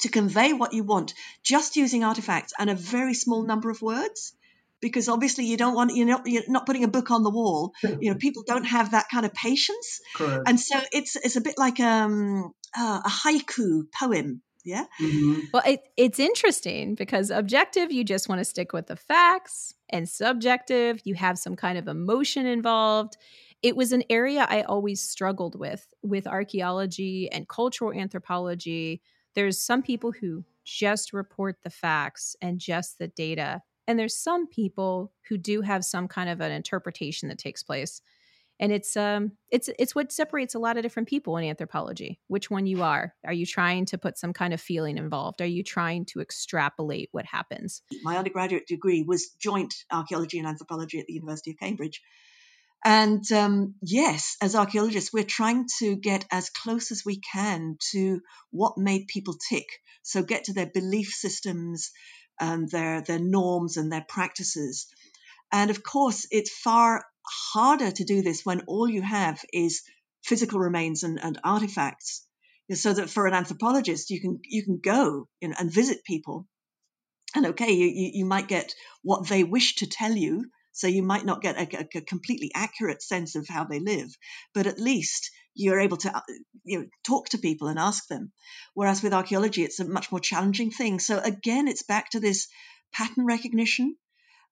to 0.00 0.08
convey 0.08 0.52
what 0.52 0.72
you 0.72 0.82
want 0.82 1.14
just 1.42 1.76
using 1.76 2.02
artifacts 2.02 2.52
and 2.58 2.68
a 2.68 2.74
very 2.74 3.14
small 3.14 3.44
number 3.44 3.70
of 3.70 3.80
words 3.80 4.32
because 4.80 5.08
obviously 5.08 5.44
you 5.44 5.56
don't 5.56 5.74
want 5.74 5.94
you're 5.94 6.06
not 6.06 6.26
you're 6.26 6.42
not 6.48 6.66
putting 6.66 6.84
a 6.84 6.88
book 6.88 7.10
on 7.10 7.22
the 7.22 7.30
wall. 7.30 7.72
You 7.82 8.10
know 8.10 8.16
people 8.16 8.42
don't 8.46 8.64
have 8.64 8.92
that 8.92 9.06
kind 9.12 9.24
of 9.24 9.32
patience. 9.32 10.00
Correct. 10.16 10.48
and 10.48 10.58
so 10.58 10.80
it's 10.90 11.16
it's 11.16 11.36
a 11.36 11.40
bit 11.40 11.54
like 11.56 11.78
um, 11.80 12.52
uh, 12.76 13.02
a 13.04 13.08
haiku 13.08 13.84
poem 13.98 14.42
yeah? 14.64 14.84
Mm-hmm. 15.00 15.40
well 15.52 15.62
it, 15.66 15.80
it's 15.96 16.18
interesting 16.18 16.94
because 16.94 17.30
objective 17.30 17.90
you 17.92 18.04
just 18.04 18.28
want 18.28 18.40
to 18.40 18.44
stick 18.44 18.72
with 18.72 18.86
the 18.86 18.96
facts 18.96 19.74
and 19.88 20.08
subjective 20.08 21.00
you 21.04 21.14
have 21.14 21.38
some 21.38 21.56
kind 21.56 21.78
of 21.78 21.88
emotion 21.88 22.46
involved 22.46 23.16
it 23.62 23.76
was 23.76 23.92
an 23.92 24.04
area 24.08 24.46
I 24.48 24.62
always 24.62 25.02
struggled 25.02 25.58
with 25.58 25.86
with 26.02 26.26
archaeology 26.26 27.30
and 27.30 27.48
cultural 27.48 27.92
anthropology. 27.92 29.02
There's 29.34 29.58
some 29.62 29.82
people 29.82 30.12
who 30.12 30.44
just 30.64 31.12
report 31.12 31.58
the 31.62 31.70
facts 31.70 32.36
and 32.40 32.58
just 32.58 32.98
the 32.98 33.08
data. 33.08 33.62
And 33.86 33.98
there's 33.98 34.16
some 34.16 34.46
people 34.46 35.12
who 35.28 35.36
do 35.36 35.62
have 35.62 35.84
some 35.84 36.08
kind 36.08 36.30
of 36.30 36.40
an 36.40 36.52
interpretation 36.52 37.28
that 37.28 37.38
takes 37.38 37.62
place. 37.62 38.00
And 38.58 38.72
it's 38.72 38.96
um 38.96 39.32
it's 39.50 39.70
it's 39.78 39.94
what 39.94 40.12
separates 40.12 40.54
a 40.54 40.58
lot 40.58 40.76
of 40.76 40.82
different 40.82 41.08
people 41.08 41.36
in 41.36 41.44
anthropology. 41.44 42.20
Which 42.28 42.50
one 42.50 42.66
you 42.66 42.82
are. 42.82 43.14
Are 43.24 43.32
you 43.32 43.46
trying 43.46 43.86
to 43.86 43.98
put 43.98 44.18
some 44.18 44.32
kind 44.32 44.52
of 44.52 44.60
feeling 44.60 44.98
involved? 44.98 45.40
Are 45.40 45.46
you 45.46 45.62
trying 45.62 46.04
to 46.06 46.20
extrapolate 46.20 47.08
what 47.12 47.24
happens? 47.24 47.82
My 48.02 48.16
undergraduate 48.16 48.66
degree 48.66 49.02
was 49.02 49.30
joint 49.38 49.74
archaeology 49.90 50.38
and 50.38 50.46
anthropology 50.46 50.98
at 50.98 51.06
the 51.06 51.14
University 51.14 51.52
of 51.52 51.58
Cambridge. 51.58 52.02
And 52.84 53.30
um, 53.32 53.74
yes, 53.82 54.36
as 54.40 54.56
archaeologists, 54.56 55.12
we're 55.12 55.24
trying 55.24 55.66
to 55.80 55.96
get 55.96 56.24
as 56.30 56.48
close 56.48 56.90
as 56.90 57.02
we 57.04 57.20
can 57.20 57.76
to 57.92 58.20
what 58.50 58.78
made 58.78 59.06
people 59.06 59.36
tick. 59.48 59.66
So 60.02 60.22
get 60.22 60.44
to 60.44 60.54
their 60.54 60.70
belief 60.72 61.08
systems, 61.08 61.90
and 62.40 62.70
their 62.70 63.02
their 63.02 63.18
norms 63.18 63.76
and 63.76 63.92
their 63.92 64.04
practices. 64.08 64.86
And 65.52 65.70
of 65.70 65.82
course, 65.82 66.26
it's 66.30 66.50
far 66.50 67.04
harder 67.52 67.90
to 67.90 68.04
do 68.04 68.22
this 68.22 68.44
when 68.44 68.62
all 68.62 68.88
you 68.88 69.02
have 69.02 69.40
is 69.52 69.82
physical 70.24 70.58
remains 70.58 71.02
and, 71.02 71.22
and 71.22 71.38
artifacts. 71.44 72.26
So 72.72 72.92
that 72.94 73.10
for 73.10 73.26
an 73.26 73.34
anthropologist, 73.34 74.10
you 74.10 74.20
can 74.20 74.40
you 74.44 74.64
can 74.64 74.80
go 74.82 75.28
and 75.42 75.74
visit 75.74 76.04
people, 76.04 76.46
and 77.34 77.46
okay, 77.46 77.72
you, 77.72 78.10
you 78.14 78.24
might 78.24 78.48
get 78.48 78.74
what 79.02 79.28
they 79.28 79.44
wish 79.44 79.76
to 79.76 79.86
tell 79.86 80.12
you 80.12 80.44
so 80.72 80.86
you 80.86 81.02
might 81.02 81.24
not 81.24 81.42
get 81.42 81.56
a, 81.56 81.88
a, 81.98 82.00
completely 82.00 82.50
accurate 82.54 83.02
sense 83.02 83.34
of 83.34 83.48
how 83.48 83.64
they 83.64 83.80
live, 83.80 84.08
but 84.54 84.66
at 84.66 84.78
least 84.78 85.30
you're 85.54 85.80
able 85.80 85.96
to 85.98 86.16
uh, 86.16 86.20
you 86.64 86.78
know, 86.80 86.86
talk 87.04 87.28
to 87.30 87.38
people 87.38 87.68
and 87.68 87.78
ask 87.78 88.06
them. 88.08 88.32
Whereas 88.74 89.02
with 89.02 89.12
archaeology, 89.12 89.64
it's 89.64 89.80
a 89.80 89.84
much 89.84 90.10
more 90.12 90.20
challenging 90.20 90.70
thing. 90.70 90.98
So 91.00 91.18
again, 91.18 91.68
it's 91.68 91.82
back 91.82 92.10
to 92.10 92.20
this 92.20 92.48
pattern 92.92 93.26
recognition. 93.26 93.96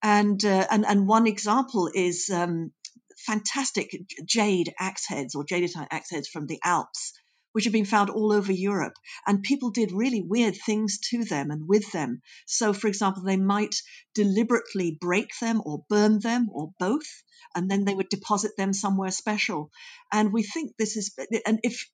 And 0.02 0.44
uh, 0.44 0.66
and 0.70 0.86
and 0.86 1.08
one 1.08 1.26
example 1.26 1.90
is 1.92 2.30
um, 2.30 2.72
fantastic 3.16 3.90
jade 4.24 4.72
axe 4.78 5.06
heads 5.08 5.34
or 5.34 5.44
jadeite 5.44 5.86
axe 5.90 6.10
heads 6.10 6.28
from 6.28 6.46
the 6.46 6.60
Alps 6.64 7.14
which 7.58 7.64
have 7.64 7.72
been 7.72 7.84
found 7.84 8.08
all 8.08 8.30
over 8.30 8.52
Europe. 8.52 8.92
And 9.26 9.42
people 9.42 9.70
did 9.70 9.90
really 9.90 10.22
weird 10.22 10.56
things 10.64 11.00
to 11.10 11.24
them 11.24 11.50
and 11.50 11.66
with 11.66 11.90
them. 11.90 12.22
So, 12.46 12.72
for 12.72 12.86
example, 12.86 13.24
they 13.24 13.36
might 13.36 13.74
deliberately 14.14 14.96
break 15.00 15.30
them 15.40 15.60
or 15.64 15.84
burn 15.88 16.20
them 16.20 16.50
or 16.52 16.70
both, 16.78 17.24
and 17.56 17.68
then 17.68 17.84
they 17.84 17.96
would 17.96 18.10
deposit 18.10 18.52
them 18.56 18.72
somewhere 18.72 19.10
special. 19.10 19.72
And 20.12 20.32
we 20.32 20.44
think 20.44 20.76
this 20.76 20.96
is, 20.96 21.12
and 21.44 21.58
if 21.64 21.84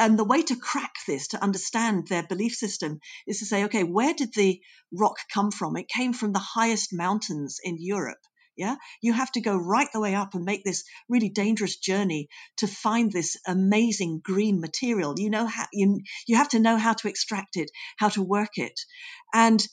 and 0.00 0.18
the 0.18 0.24
way 0.24 0.42
to 0.42 0.56
crack 0.56 0.94
this 1.06 1.28
to 1.28 1.40
understand 1.44 2.08
their 2.08 2.24
belief 2.24 2.54
system 2.54 2.98
is 3.28 3.38
to 3.38 3.46
say 3.46 3.66
okay 3.66 3.84
where 3.84 4.14
did 4.14 4.34
the 4.34 4.60
rock 4.90 5.18
come 5.32 5.52
from 5.52 5.76
it 5.76 5.86
came 5.86 6.12
from 6.12 6.32
the 6.32 6.40
highest 6.40 6.92
mountains 6.92 7.60
in 7.62 7.76
europe 7.78 8.18
yeah, 8.58 8.76
you 9.00 9.12
have 9.12 9.30
to 9.32 9.40
go 9.40 9.56
right 9.56 9.88
the 9.92 10.00
way 10.00 10.14
up 10.14 10.34
and 10.34 10.44
make 10.44 10.64
this 10.64 10.84
really 11.08 11.28
dangerous 11.28 11.76
journey 11.76 12.28
to 12.58 12.66
find 12.66 13.10
this 13.10 13.36
amazing 13.46 14.20
green 14.22 14.60
material. 14.60 15.14
You 15.16 15.30
know 15.30 15.46
how 15.46 15.66
you 15.72 16.00
you 16.26 16.36
have 16.36 16.48
to 16.50 16.58
know 16.58 16.76
how 16.76 16.92
to 16.94 17.08
extract 17.08 17.56
it, 17.56 17.70
how 17.96 18.08
to 18.10 18.22
work 18.22 18.58
it, 18.58 18.78
and 19.32 19.64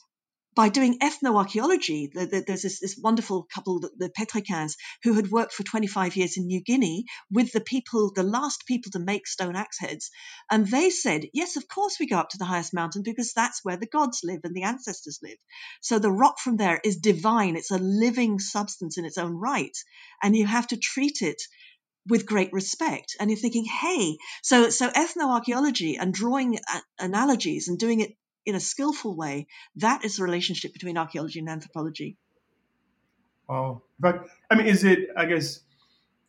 by 0.56 0.70
doing 0.70 0.98
ethnoarchaeology, 1.00 2.08
there's 2.14 2.62
this, 2.62 2.80
this, 2.80 2.98
wonderful 3.00 3.46
couple, 3.54 3.78
the 3.80 4.08
Pétrequins, 4.08 4.72
who 5.02 5.12
had 5.12 5.30
worked 5.30 5.52
for 5.52 5.62
25 5.62 6.16
years 6.16 6.38
in 6.38 6.46
New 6.46 6.62
Guinea 6.62 7.04
with 7.30 7.52
the 7.52 7.60
people, 7.60 8.10
the 8.14 8.22
last 8.22 8.64
people 8.66 8.90
to 8.92 8.98
make 8.98 9.26
stone 9.26 9.54
axe 9.54 9.78
heads. 9.78 10.10
And 10.50 10.66
they 10.66 10.88
said, 10.88 11.26
yes, 11.34 11.56
of 11.56 11.68
course 11.68 11.98
we 12.00 12.06
go 12.06 12.16
up 12.16 12.30
to 12.30 12.38
the 12.38 12.46
highest 12.46 12.72
mountain 12.72 13.02
because 13.02 13.34
that's 13.34 13.60
where 13.64 13.76
the 13.76 13.86
gods 13.86 14.22
live 14.24 14.40
and 14.44 14.54
the 14.54 14.62
ancestors 14.62 15.18
live. 15.22 15.36
So 15.82 15.98
the 15.98 16.10
rock 16.10 16.40
from 16.40 16.56
there 16.56 16.80
is 16.82 16.96
divine. 16.96 17.56
It's 17.56 17.70
a 17.70 17.78
living 17.78 18.38
substance 18.38 18.96
in 18.96 19.04
its 19.04 19.18
own 19.18 19.34
right. 19.34 19.76
And 20.22 20.34
you 20.34 20.46
have 20.46 20.68
to 20.68 20.78
treat 20.78 21.20
it 21.20 21.42
with 22.08 22.24
great 22.24 22.52
respect. 22.54 23.16
And 23.20 23.30
you're 23.30 23.38
thinking, 23.38 23.66
hey, 23.66 24.16
so 24.42 24.70
so 24.70 24.88
ethnoarchaeology 24.88 25.96
and 26.00 26.14
drawing 26.14 26.58
analogies 26.98 27.68
and 27.68 27.78
doing 27.78 28.00
it 28.00 28.12
in 28.46 28.54
a 28.54 28.60
skillful 28.60 29.14
way, 29.14 29.48
that 29.76 30.04
is 30.04 30.16
the 30.16 30.22
relationship 30.22 30.72
between 30.72 30.96
archaeology 30.96 31.40
and 31.40 31.48
anthropology. 31.48 32.16
Wow. 33.48 33.82
But 33.98 34.26
I 34.50 34.54
mean, 34.54 34.66
is 34.66 34.84
it, 34.84 35.10
I 35.16 35.26
guess, 35.26 35.60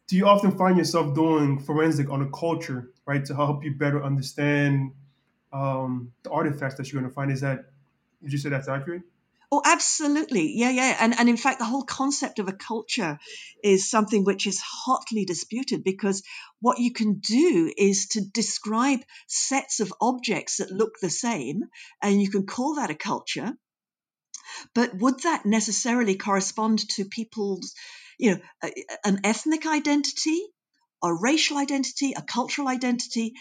do 0.07 0.15
you 0.17 0.25
often 0.25 0.57
find 0.57 0.77
yourself 0.77 1.15
doing 1.15 1.59
forensic 1.59 2.09
on 2.09 2.21
a 2.21 2.29
culture, 2.29 2.91
right, 3.05 3.23
to 3.25 3.35
help 3.35 3.63
you 3.63 3.75
better 3.75 4.03
understand 4.03 4.91
um, 5.53 6.11
the 6.23 6.31
artifacts 6.31 6.75
that 6.75 6.91
you're 6.91 7.01
going 7.01 7.09
to 7.09 7.13
find? 7.13 7.31
Is 7.31 7.41
that, 7.41 7.65
would 8.21 8.31
you 8.31 8.37
say 8.37 8.49
that's 8.49 8.67
accurate? 8.67 9.03
Oh, 9.49 9.61
absolutely. 9.63 10.51
Yeah, 10.57 10.71
yeah. 10.71 10.97
And, 10.99 11.17
and 11.17 11.29
in 11.29 11.37
fact, 11.37 11.59
the 11.59 11.65
whole 11.65 11.83
concept 11.83 12.39
of 12.39 12.49
a 12.49 12.53
culture 12.53 13.17
is 13.63 13.89
something 13.89 14.25
which 14.25 14.45
is 14.45 14.61
hotly 14.61 15.23
disputed 15.23 15.83
because 15.85 16.21
what 16.59 16.79
you 16.79 16.91
can 16.91 17.19
do 17.19 17.71
is 17.77 18.07
to 18.09 18.21
describe 18.21 18.99
sets 19.27 19.79
of 19.79 19.93
objects 20.01 20.57
that 20.57 20.71
look 20.71 20.99
the 21.01 21.09
same, 21.09 21.63
and 22.01 22.21
you 22.21 22.29
can 22.29 22.45
call 22.45 22.75
that 22.75 22.89
a 22.91 22.95
culture. 22.95 23.53
But 24.73 24.95
would 24.97 25.21
that 25.21 25.45
necessarily 25.45 26.15
correspond 26.15 26.87
to 26.89 27.05
people's, 27.05 27.73
you 28.19 28.35
know, 28.35 28.69
an 29.05 29.21
ethnic 29.23 29.65
identity 29.65 30.41
a 31.03 31.13
racial 31.13 31.57
identity, 31.57 32.13
a 32.15 32.21
cultural 32.21 32.67
identity, 32.67 33.33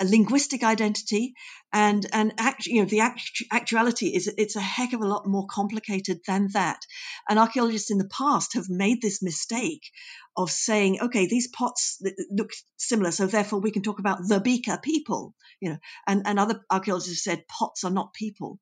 a 0.00 0.04
linguistic 0.04 0.64
identity, 0.64 1.34
and 1.72 2.06
and 2.12 2.32
act, 2.38 2.66
you 2.66 2.80
know 2.80 2.88
the 2.88 3.00
act, 3.00 3.42
actuality 3.52 4.06
is 4.08 4.32
it's 4.38 4.56
a 4.56 4.60
heck 4.60 4.92
of 4.92 5.00
a 5.00 5.06
lot 5.06 5.26
more 5.26 5.46
complicated 5.46 6.20
than 6.26 6.48
that. 6.52 6.80
And 7.28 7.38
archaeologists 7.38 7.90
in 7.90 7.98
the 7.98 8.08
past 8.08 8.54
have 8.54 8.68
made 8.68 9.02
this 9.02 9.22
mistake 9.22 9.82
of 10.36 10.50
saying, 10.50 11.00
okay, 11.00 11.26
these 11.26 11.48
pots 11.48 12.02
look 12.30 12.50
similar, 12.76 13.10
so 13.10 13.26
therefore 13.26 13.60
we 13.60 13.72
can 13.72 13.82
talk 13.82 13.98
about 13.98 14.26
the 14.26 14.40
Beaker 14.40 14.78
people, 14.82 15.34
you 15.60 15.70
know, 15.70 15.78
and 16.06 16.22
and 16.26 16.38
other 16.38 16.60
archaeologists 16.70 17.24
have 17.26 17.36
said 17.36 17.48
pots 17.48 17.84
are 17.84 17.90
not 17.90 18.14
people. 18.14 18.58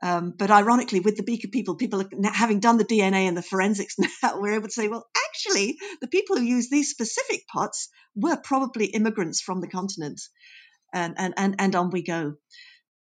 Um, 0.00 0.32
but 0.36 0.50
ironically, 0.50 1.00
with 1.00 1.16
the 1.16 1.24
Beaker 1.24 1.48
people, 1.48 1.74
people 1.74 2.04
having 2.32 2.60
done 2.60 2.78
the 2.78 2.84
DNA 2.84 3.26
and 3.26 3.36
the 3.36 3.42
forensics 3.42 3.96
now, 4.22 4.40
we're 4.40 4.54
able 4.54 4.68
to 4.68 4.72
say, 4.72 4.88
well, 4.88 5.06
actually, 5.38 5.78
the 6.00 6.08
people 6.08 6.36
who 6.36 6.42
use 6.42 6.68
these 6.68 6.90
specific 6.90 7.46
pots 7.46 7.88
were 8.14 8.36
probably 8.36 8.86
immigrants 8.86 9.40
from 9.40 9.60
the 9.60 9.68
continent. 9.68 10.20
And, 10.92 11.14
and, 11.18 11.34
and, 11.36 11.54
and 11.58 11.74
on 11.76 11.90
we 11.90 12.02
go. 12.02 12.34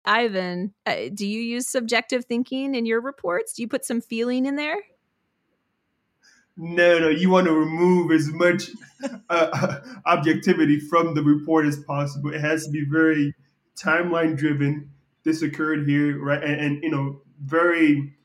Ivan, 0.03 0.73
uh, 0.85 1.09
do 1.13 1.27
you 1.27 1.39
use 1.39 1.69
subjective 1.69 2.25
thinking 2.25 2.75
in 2.75 2.85
your 2.85 3.01
reports? 3.01 3.53
Do 3.53 3.61
you 3.61 3.67
put 3.67 3.85
some 3.85 4.01
feeling 4.01 4.45
in 4.45 4.55
there? 4.55 4.77
No, 6.55 6.99
no, 6.99 7.09
you 7.09 7.29
want 7.29 7.45
to 7.45 7.53
remove 7.53 8.11
as 8.11 8.29
much 8.29 8.69
uh, 9.29 9.79
objectivity 10.05 10.79
from 10.79 11.13
the 11.13 11.21
report 11.21 11.67
as 11.67 11.77
possible. 11.77 12.33
It 12.33 12.41
has 12.41 12.65
to 12.65 12.71
be 12.71 12.83
very 12.89 13.35
timeline 13.77 14.35
driven 14.37 14.89
this 15.23 15.41
occurred 15.41 15.87
here, 15.87 16.23
right? 16.23 16.41
And, 16.41 16.59
and 16.59 16.83
you 16.83 16.89
know, 16.89 17.21
very 17.43 18.16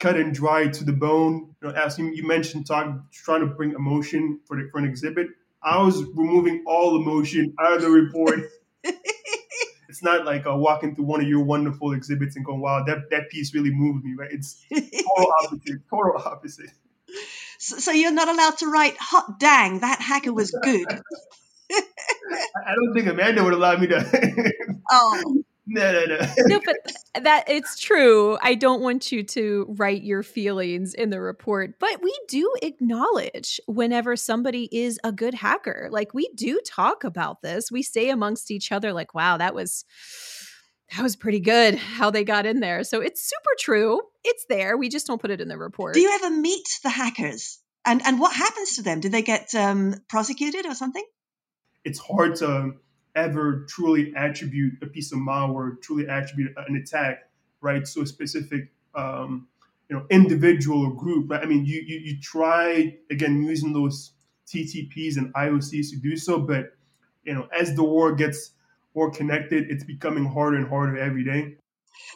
cut 0.00 0.16
and 0.16 0.34
dry 0.34 0.66
to 0.66 0.84
the 0.84 0.92
bone. 0.92 1.54
You 1.62 1.68
know, 1.68 1.74
as 1.74 1.98
you, 1.98 2.06
you 2.06 2.26
mentioned, 2.26 2.66
talk, 2.66 2.88
trying 3.12 3.40
to 3.40 3.46
bring 3.46 3.72
emotion 3.72 4.40
for 4.46 4.56
the, 4.56 4.68
for 4.72 4.78
an 4.78 4.86
exhibit. 4.86 5.28
I 5.62 5.80
was 5.82 6.02
removing 6.14 6.64
all 6.66 6.96
emotion 6.96 7.54
out 7.60 7.74
of 7.74 7.82
the 7.82 7.90
report. 7.90 8.40
it's 8.82 10.02
not 10.02 10.24
like 10.24 10.46
uh, 10.46 10.56
walking 10.56 10.94
through 10.94 11.04
one 11.04 11.20
of 11.20 11.28
your 11.28 11.44
wonderful 11.44 11.92
exhibits 11.92 12.34
and 12.36 12.44
going, 12.44 12.60
"Wow, 12.60 12.84
that 12.84 13.10
that 13.10 13.28
piece 13.28 13.54
really 13.54 13.70
moved 13.70 14.04
me." 14.04 14.14
Right? 14.18 14.30
It's 14.32 14.64
total 14.72 15.32
opposite. 15.44 15.80
Total 15.90 16.22
opposite. 16.24 16.70
So, 17.58 17.76
so 17.76 17.90
you're 17.92 18.12
not 18.12 18.28
allowed 18.28 18.56
to 18.58 18.66
write 18.66 18.96
"hot 18.98 19.38
dang, 19.38 19.80
that 19.80 20.00
hacker 20.00 20.32
was 20.32 20.50
good." 20.50 20.86
I 21.70 22.74
don't 22.74 22.94
think 22.94 23.06
Amanda 23.06 23.44
would 23.44 23.52
allow 23.52 23.76
me 23.76 23.86
to. 23.88 24.52
oh, 24.90 25.42
no, 25.70 25.92
no, 25.92 26.04
no. 26.04 26.18
no, 26.38 26.60
but 26.64 27.22
that 27.22 27.44
it's 27.48 27.78
true. 27.78 28.36
I 28.42 28.56
don't 28.56 28.82
want 28.82 29.12
you 29.12 29.22
to 29.22 29.66
write 29.78 30.02
your 30.02 30.24
feelings 30.24 30.94
in 30.94 31.10
the 31.10 31.20
report, 31.20 31.78
but 31.78 32.02
we 32.02 32.16
do 32.28 32.52
acknowledge 32.60 33.60
whenever 33.66 34.16
somebody 34.16 34.68
is 34.72 34.98
a 35.04 35.12
good 35.12 35.34
hacker. 35.34 35.88
Like 35.92 36.12
we 36.12 36.28
do 36.34 36.60
talk 36.66 37.04
about 37.04 37.40
this. 37.42 37.70
We 37.70 37.82
say 37.82 38.10
amongst 38.10 38.50
each 38.50 38.72
other, 38.72 38.92
like, 38.92 39.14
wow, 39.14 39.36
that 39.36 39.54
was 39.54 39.84
that 40.96 41.02
was 41.04 41.14
pretty 41.14 41.38
good 41.38 41.76
how 41.76 42.10
they 42.10 42.24
got 42.24 42.46
in 42.46 42.58
there. 42.58 42.82
So 42.82 43.00
it's 43.00 43.22
super 43.22 43.54
true. 43.60 44.00
It's 44.24 44.46
there. 44.48 44.76
We 44.76 44.88
just 44.88 45.06
don't 45.06 45.20
put 45.20 45.30
it 45.30 45.40
in 45.40 45.46
the 45.46 45.56
report. 45.56 45.94
Do 45.94 46.00
you 46.00 46.18
ever 46.20 46.34
meet 46.34 46.66
the 46.82 46.90
hackers? 46.90 47.60
And 47.84 48.02
and 48.04 48.18
what 48.18 48.34
happens 48.34 48.74
to 48.76 48.82
them? 48.82 48.98
Do 48.98 49.08
they 49.08 49.22
get 49.22 49.54
um, 49.54 49.94
prosecuted 50.08 50.66
or 50.66 50.74
something? 50.74 51.04
It's 51.84 52.00
hard 52.00 52.34
to 52.36 52.74
ever 53.14 53.66
truly 53.68 54.12
attribute 54.16 54.74
a 54.82 54.86
piece 54.86 55.12
of 55.12 55.18
malware, 55.18 55.80
truly 55.82 56.08
attribute 56.08 56.52
an 56.68 56.76
attack, 56.76 57.28
right, 57.60 57.84
to 57.84 58.02
a 58.02 58.06
specific 58.06 58.70
um, 58.94 59.46
you 59.88 59.96
know 59.96 60.06
individual 60.10 60.86
or 60.86 60.94
group. 60.94 61.30
Right? 61.30 61.42
I 61.42 61.46
mean, 61.46 61.64
you, 61.64 61.82
you 61.86 61.98
you 61.98 62.20
try 62.20 62.96
again 63.10 63.42
using 63.42 63.72
those 63.72 64.12
TTPs 64.46 65.16
and 65.16 65.32
IOCs 65.34 65.90
to 65.90 65.96
do 65.96 66.16
so, 66.16 66.38
but 66.38 66.76
you 67.24 67.34
know, 67.34 67.48
as 67.56 67.74
the 67.74 67.84
war 67.84 68.12
gets 68.14 68.52
more 68.94 69.10
connected, 69.10 69.70
it's 69.70 69.84
becoming 69.84 70.24
harder 70.24 70.56
and 70.56 70.68
harder 70.68 70.98
every 70.98 71.24
day. 71.24 71.56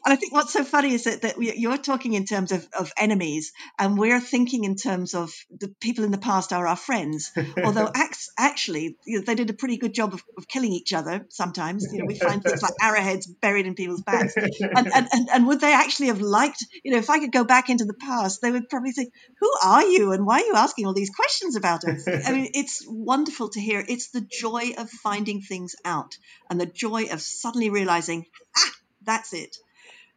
And 0.05 0.13
I 0.13 0.17
think 0.17 0.33
what's 0.33 0.53
so 0.53 0.65
funny 0.65 0.93
is 0.93 1.05
that, 1.05 1.23
that 1.23 1.39
we, 1.39 1.55
you're 1.57 1.79
talking 1.79 2.15
in 2.15 2.27
terms 2.27 2.53
of, 2.53 2.67
of 2.79 2.93
enemies, 2.99 3.53
and 3.79 3.97
we're 3.97 4.21
thinking 4.21 4.65
in 4.65 4.77
terms 4.77 5.15
of 5.15 5.33
the 5.51 5.75
people 5.81 6.05
in 6.05 6.11
the 6.11 6.19
past 6.19 6.53
are 6.53 6.67
our 6.67 6.77
friends. 6.77 7.33
Although 7.63 7.91
actually, 8.39 8.97
you 9.07 9.19
know, 9.19 9.25
they 9.25 9.35
did 9.35 9.51
a 9.51 9.55
pretty 9.55 9.77
good 9.77 9.95
job 9.95 10.15
of, 10.15 10.23
of, 10.37 10.47
killing 10.47 10.73
each 10.73 10.93
other 10.93 11.27
sometimes. 11.31 11.87
You 11.91 12.01
know, 12.01 12.05
we 12.07 12.17
find 12.17 12.43
things 12.43 12.63
like 12.63 12.75
arrowheads 12.83 13.27
buried 13.27 13.67
in 13.67 13.75
people's 13.75 14.03
backs. 14.03 14.37
And, 14.37 14.93
and, 14.93 15.09
and, 15.13 15.29
and 15.33 15.47
would 15.47 15.61
they 15.61 15.73
actually 15.73 16.09
have 16.09 16.21
liked, 16.21 16.65
you 16.83 16.93
know, 16.93 16.99
if 16.99 17.09
I 17.09 17.19
could 17.19 17.33
go 17.33 17.45
back 17.45 17.71
into 17.71 17.85
the 17.85 17.95
past, 17.95 18.43
they 18.43 18.51
would 18.51 18.69
probably 18.69 18.93
think, 18.93 19.13
who 19.41 19.51
are 19.65 19.85
you 19.85 20.13
and 20.13 20.27
why 20.27 20.41
are 20.41 20.47
you 20.47 20.55
asking 20.55 20.87
all 20.87 20.95
these 20.95 21.11
questions 21.11 21.57
about 21.57 21.85
us? 21.85 22.07
I 22.07 22.33
mean, 22.33 22.51
it's 22.55 22.85
wonderful 22.87 23.49
to 23.51 23.61
hear. 23.61 23.85
It's 23.87 24.11
the 24.11 24.21
joy 24.21 24.73
of 24.77 24.91
finding 24.91 25.41
things 25.41 25.77
out 25.85 26.19
and 26.51 26.61
the 26.61 26.67
joy 26.67 27.07
of 27.11 27.23
suddenly 27.23 27.71
realizing, 27.71 28.27
ah, 28.57 28.71
that's 29.03 29.33
it 29.33 29.57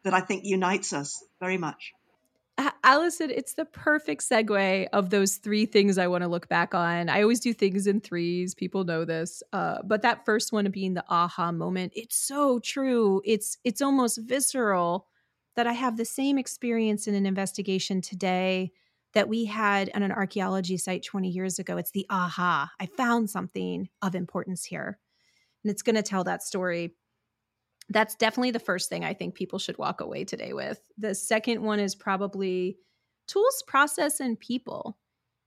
that 0.08 0.14
I 0.14 0.20
think 0.20 0.44
unites 0.46 0.94
us 0.94 1.22
very 1.38 1.58
much. 1.58 1.92
Alison, 2.82 3.30
it's 3.30 3.52
the 3.52 3.66
perfect 3.66 4.22
segue 4.22 4.88
of 4.94 5.10
those 5.10 5.36
three 5.36 5.66
things 5.66 5.98
I 5.98 6.06
want 6.06 6.22
to 6.22 6.28
look 6.28 6.48
back 6.48 6.74
on. 6.74 7.10
I 7.10 7.20
always 7.20 7.38
do 7.38 7.52
things 7.52 7.86
in 7.86 8.00
threes. 8.00 8.54
People 8.54 8.84
know 8.84 9.04
this, 9.04 9.42
uh, 9.52 9.82
but 9.84 10.00
that 10.02 10.24
first 10.24 10.50
one 10.50 10.68
being 10.70 10.94
the 10.94 11.04
aha 11.08 11.52
moment. 11.52 11.92
It's 11.94 12.16
so 12.16 12.58
true. 12.58 13.20
It's 13.26 13.58
it's 13.62 13.82
almost 13.82 14.18
visceral 14.22 15.06
that 15.54 15.66
I 15.66 15.74
have 15.74 15.98
the 15.98 16.06
same 16.06 16.38
experience 16.38 17.06
in 17.06 17.14
an 17.14 17.26
investigation 17.26 18.00
today 18.00 18.72
that 19.12 19.28
we 19.28 19.44
had 19.44 19.90
on 19.94 20.02
an 20.02 20.12
archaeology 20.12 20.78
site 20.78 21.04
20 21.04 21.28
years 21.28 21.58
ago. 21.58 21.76
It's 21.76 21.90
the 21.90 22.06
aha. 22.08 22.70
I 22.80 22.86
found 22.86 23.28
something 23.28 23.90
of 24.00 24.14
importance 24.14 24.64
here, 24.64 24.98
and 25.62 25.70
it's 25.70 25.82
going 25.82 25.96
to 25.96 26.02
tell 26.02 26.24
that 26.24 26.42
story 26.42 26.94
that's 27.90 28.14
definitely 28.14 28.50
the 28.50 28.58
first 28.58 28.88
thing 28.88 29.04
I 29.04 29.14
think 29.14 29.34
people 29.34 29.58
should 29.58 29.78
walk 29.78 30.00
away 30.00 30.24
today 30.24 30.52
with. 30.52 30.80
The 30.98 31.14
second 31.14 31.62
one 31.62 31.80
is 31.80 31.94
probably 31.94 32.78
tools, 33.26 33.62
process, 33.66 34.20
and 34.20 34.38
people. 34.38 34.98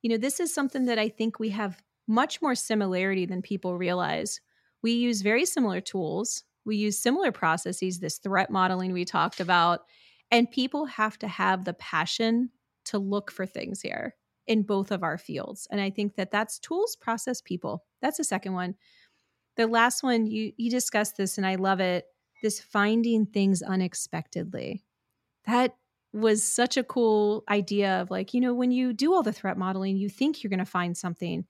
You 0.02 0.10
know, 0.10 0.18
this 0.18 0.40
is 0.40 0.54
something 0.54 0.86
that 0.86 0.98
I 0.98 1.10
think 1.10 1.40
we 1.40 1.50
have 1.50 1.82
much 2.08 2.42
more 2.42 2.56
similarity 2.56 3.26
than 3.26 3.42
people 3.42 3.78
realize. 3.78 4.42
We 4.82 4.94
use 4.94 5.22
very 5.22 5.46
similar 5.46 5.82
tools, 5.82 6.44
we 6.66 6.76
use 6.76 6.98
similar 6.98 7.32
processes, 7.32 8.00
this 8.00 8.18
threat 8.18 8.50
modeling 8.50 8.94
we 8.94 9.06
talked 9.06 9.40
about, 9.40 9.82
and 10.32 10.50
people 10.50 10.86
have 10.86 11.18
to 11.20 11.28
have 11.28 11.66
the 11.66 11.74
passion 11.74 12.50
to 12.86 12.98
look 12.98 13.32
for 13.32 13.46
things 13.46 13.82
here 13.82 14.16
in 14.48 14.64
both 14.64 14.92
of 14.92 15.04
our 15.04 15.18
fields. 15.18 15.68
And 15.72 15.80
I 15.80 15.92
think 15.92 16.16
that 16.16 16.32
that's 16.32 16.58
tools, 16.58 16.96
process, 16.96 17.42
people. 17.42 17.86
That's 18.02 18.18
the 18.18 18.24
second 18.24 18.54
one. 18.54 18.76
The 19.58 19.68
last 19.68 20.02
one, 20.02 20.26
you 20.26 20.54
you 20.58 20.72
discussed 20.72 21.18
this 21.18 21.38
and 21.38 21.46
I 21.46 21.56
love 21.56 21.80
it 21.80 22.06
this 22.42 22.60
finding 22.60 23.26
things 23.26 23.62
unexpectedly. 23.62 24.84
That 25.46 25.76
was 26.14 26.44
such 26.44 26.78
a 26.78 26.84
cool 26.84 27.44
idea 27.50 28.02
of 28.02 28.12
like, 28.12 28.34
you 28.34 28.42
know, 28.42 28.54
when 28.54 28.72
you 28.72 28.94
do 28.94 29.14
all 29.14 29.24
the 29.24 29.32
threat 29.32 29.58
modeling, 29.58 29.98
you 29.98 30.10
think 30.10 30.44
you're 30.44 30.50
going 30.50 30.60
to 30.60 30.66
find 30.66 30.98
something. 30.98 31.46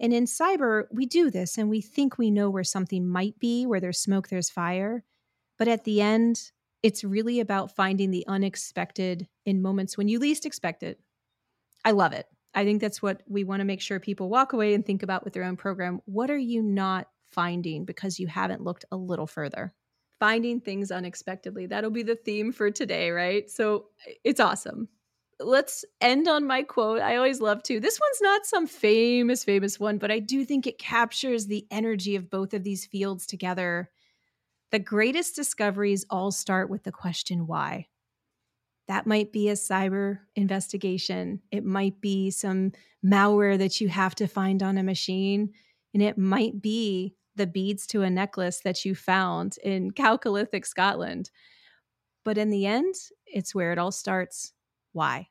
And 0.00 0.12
in 0.12 0.24
cyber, 0.24 0.84
we 0.90 1.06
do 1.06 1.30
this 1.30 1.58
and 1.58 1.68
we 1.68 1.80
think 1.80 2.18
we 2.18 2.30
know 2.30 2.50
where 2.50 2.64
something 2.64 3.06
might 3.06 3.38
be, 3.38 3.66
where 3.66 3.80
there's 3.80 3.98
smoke, 3.98 4.28
there's 4.28 4.50
fire. 4.50 5.04
But 5.58 5.68
at 5.68 5.84
the 5.84 6.00
end, 6.00 6.50
it's 6.82 7.04
really 7.04 7.40
about 7.40 7.74
finding 7.74 8.10
the 8.10 8.24
unexpected 8.28 9.26
in 9.44 9.62
moments 9.62 9.96
when 9.96 10.08
you 10.08 10.18
least 10.18 10.46
expect 10.46 10.82
it. 10.82 11.00
I 11.84 11.92
love 11.92 12.12
it. 12.12 12.26
I 12.54 12.64
think 12.64 12.80
that's 12.80 13.02
what 13.02 13.22
we 13.26 13.44
want 13.44 13.60
to 13.60 13.64
make 13.64 13.80
sure 13.80 14.00
people 14.00 14.28
walk 14.28 14.52
away 14.52 14.74
and 14.74 14.84
think 14.84 15.02
about 15.02 15.24
with 15.24 15.34
their 15.34 15.44
own 15.44 15.56
program. 15.56 16.00
What 16.06 16.30
are 16.30 16.38
you 16.38 16.62
not 16.62 17.08
finding 17.30 17.84
because 17.84 18.18
you 18.18 18.26
haven't 18.26 18.62
looked 18.62 18.84
a 18.90 18.96
little 18.96 19.26
further? 19.26 19.74
Finding 20.18 20.60
things 20.60 20.90
unexpectedly. 20.90 21.66
That'll 21.66 21.90
be 21.90 22.02
the 22.02 22.16
theme 22.16 22.52
for 22.52 22.70
today, 22.70 23.10
right? 23.10 23.50
So 23.50 23.86
it's 24.24 24.40
awesome. 24.40 24.88
Let's 25.38 25.84
end 26.00 26.28
on 26.28 26.46
my 26.46 26.62
quote. 26.62 27.00
I 27.02 27.16
always 27.16 27.40
love 27.40 27.62
to. 27.64 27.78
This 27.78 28.00
one's 28.00 28.22
not 28.22 28.46
some 28.46 28.66
famous, 28.66 29.44
famous 29.44 29.78
one, 29.78 29.98
but 29.98 30.10
I 30.10 30.18
do 30.18 30.44
think 30.44 30.66
it 30.66 30.78
captures 30.78 31.46
the 31.46 31.66
energy 31.70 32.16
of 32.16 32.30
both 32.30 32.54
of 32.54 32.64
these 32.64 32.86
fields 32.86 33.26
together. 33.26 33.90
The 34.72 34.78
greatest 34.78 35.36
discoveries 35.36 36.06
all 36.08 36.30
start 36.32 36.70
with 36.70 36.84
the 36.84 36.92
question 36.92 37.46
why. 37.46 37.88
That 38.88 39.06
might 39.06 39.32
be 39.32 39.48
a 39.48 39.54
cyber 39.54 40.20
investigation. 40.36 41.42
It 41.50 41.64
might 41.64 42.00
be 42.00 42.30
some 42.30 42.72
malware 43.04 43.58
that 43.58 43.80
you 43.80 43.88
have 43.88 44.14
to 44.16 44.26
find 44.26 44.62
on 44.62 44.78
a 44.78 44.82
machine. 44.82 45.52
And 45.92 46.02
it 46.02 46.16
might 46.16 46.62
be 46.62 47.14
the 47.36 47.46
beads 47.46 47.86
to 47.88 48.02
a 48.02 48.10
necklace 48.10 48.60
that 48.60 48.84
you 48.84 48.94
found 48.94 49.56
in 49.62 49.92
Chalcolithic 49.92 50.66
Scotland. 50.66 51.30
But 52.24 52.38
in 52.38 52.50
the 52.50 52.66
end, 52.66 52.94
it's 53.26 53.54
where 53.54 53.72
it 53.72 53.78
all 53.78 53.92
starts. 53.92 54.52
Why? 54.92 55.28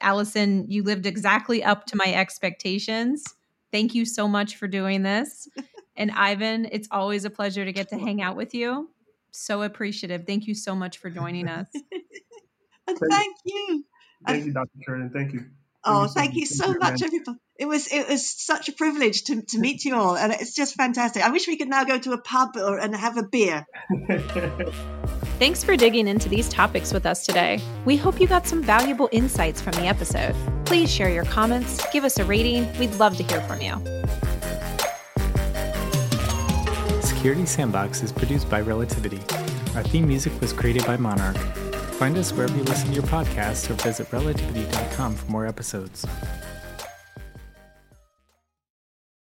Alison, 0.00 0.66
you 0.68 0.82
lived 0.82 1.06
exactly 1.06 1.62
up 1.62 1.86
to 1.86 1.96
my 1.96 2.12
expectations. 2.12 3.24
Thank 3.72 3.94
you 3.94 4.04
so 4.04 4.28
much 4.28 4.56
for 4.56 4.68
doing 4.68 5.02
this. 5.02 5.48
and 5.96 6.10
Ivan, 6.10 6.68
it's 6.70 6.88
always 6.90 7.24
a 7.24 7.30
pleasure 7.30 7.64
to 7.64 7.72
get 7.72 7.88
to 7.90 7.98
hang 7.98 8.22
out 8.22 8.36
with 8.36 8.54
you. 8.54 8.90
So 9.30 9.62
appreciative. 9.62 10.24
Thank 10.26 10.46
you 10.46 10.54
so 10.54 10.74
much 10.74 10.98
for 10.98 11.10
joining 11.10 11.48
us. 11.48 11.68
thank 12.88 13.36
you. 13.44 13.84
Thank 14.26 14.46
you, 14.46 14.52
Dr. 14.52 14.70
Sheridan. 14.84 15.10
Thank 15.10 15.32
you. 15.34 15.44
Oh, 15.86 16.06
thank 16.08 16.34
you 16.34 16.46
so 16.46 16.74
much, 16.74 17.02
everybody. 17.02 17.38
It 17.58 17.66
was 17.66 17.90
it 17.90 18.08
was 18.08 18.28
such 18.28 18.68
a 18.68 18.72
privilege 18.72 19.24
to, 19.24 19.40
to 19.40 19.58
meet 19.58 19.84
you 19.84 19.94
all, 19.94 20.16
and 20.16 20.32
it's 20.32 20.54
just 20.54 20.74
fantastic. 20.74 21.22
I 21.22 21.30
wish 21.30 21.46
we 21.46 21.56
could 21.56 21.68
now 21.68 21.84
go 21.84 21.98
to 21.98 22.12
a 22.12 22.18
pub 22.20 22.56
or, 22.56 22.78
and 22.78 22.94
have 22.94 23.16
a 23.16 23.22
beer. 23.22 23.64
Thanks 25.38 25.62
for 25.62 25.76
digging 25.76 26.08
into 26.08 26.28
these 26.28 26.48
topics 26.48 26.92
with 26.92 27.06
us 27.06 27.24
today. 27.24 27.60
We 27.84 27.96
hope 27.96 28.20
you 28.20 28.26
got 28.26 28.46
some 28.46 28.62
valuable 28.62 29.08
insights 29.12 29.60
from 29.60 29.72
the 29.72 29.86
episode. 29.86 30.34
Please 30.64 30.90
share 30.90 31.08
your 31.08 31.24
comments, 31.24 31.86
give 31.92 32.04
us 32.04 32.18
a 32.18 32.24
rating. 32.24 32.66
We'd 32.78 32.94
love 32.96 33.16
to 33.18 33.22
hear 33.22 33.40
from 33.42 33.60
you. 33.60 33.76
Security 37.02 37.46
Sandbox 37.46 38.02
is 38.02 38.12
produced 38.12 38.50
by 38.50 38.60
Relativity. 38.60 39.20
Our 39.74 39.82
theme 39.82 40.08
music 40.08 40.38
was 40.40 40.52
created 40.52 40.84
by 40.86 40.96
Monarch. 40.96 41.36
Find 41.96 42.18
us 42.18 42.30
wherever 42.30 42.54
you 42.54 42.62
listen 42.64 42.88
to 42.88 42.94
your 42.94 43.04
podcasts 43.04 43.70
or 43.70 43.74
visit 43.82 44.12
relativity.com 44.12 45.14
for 45.14 45.30
more 45.30 45.46
episodes. 45.46 46.04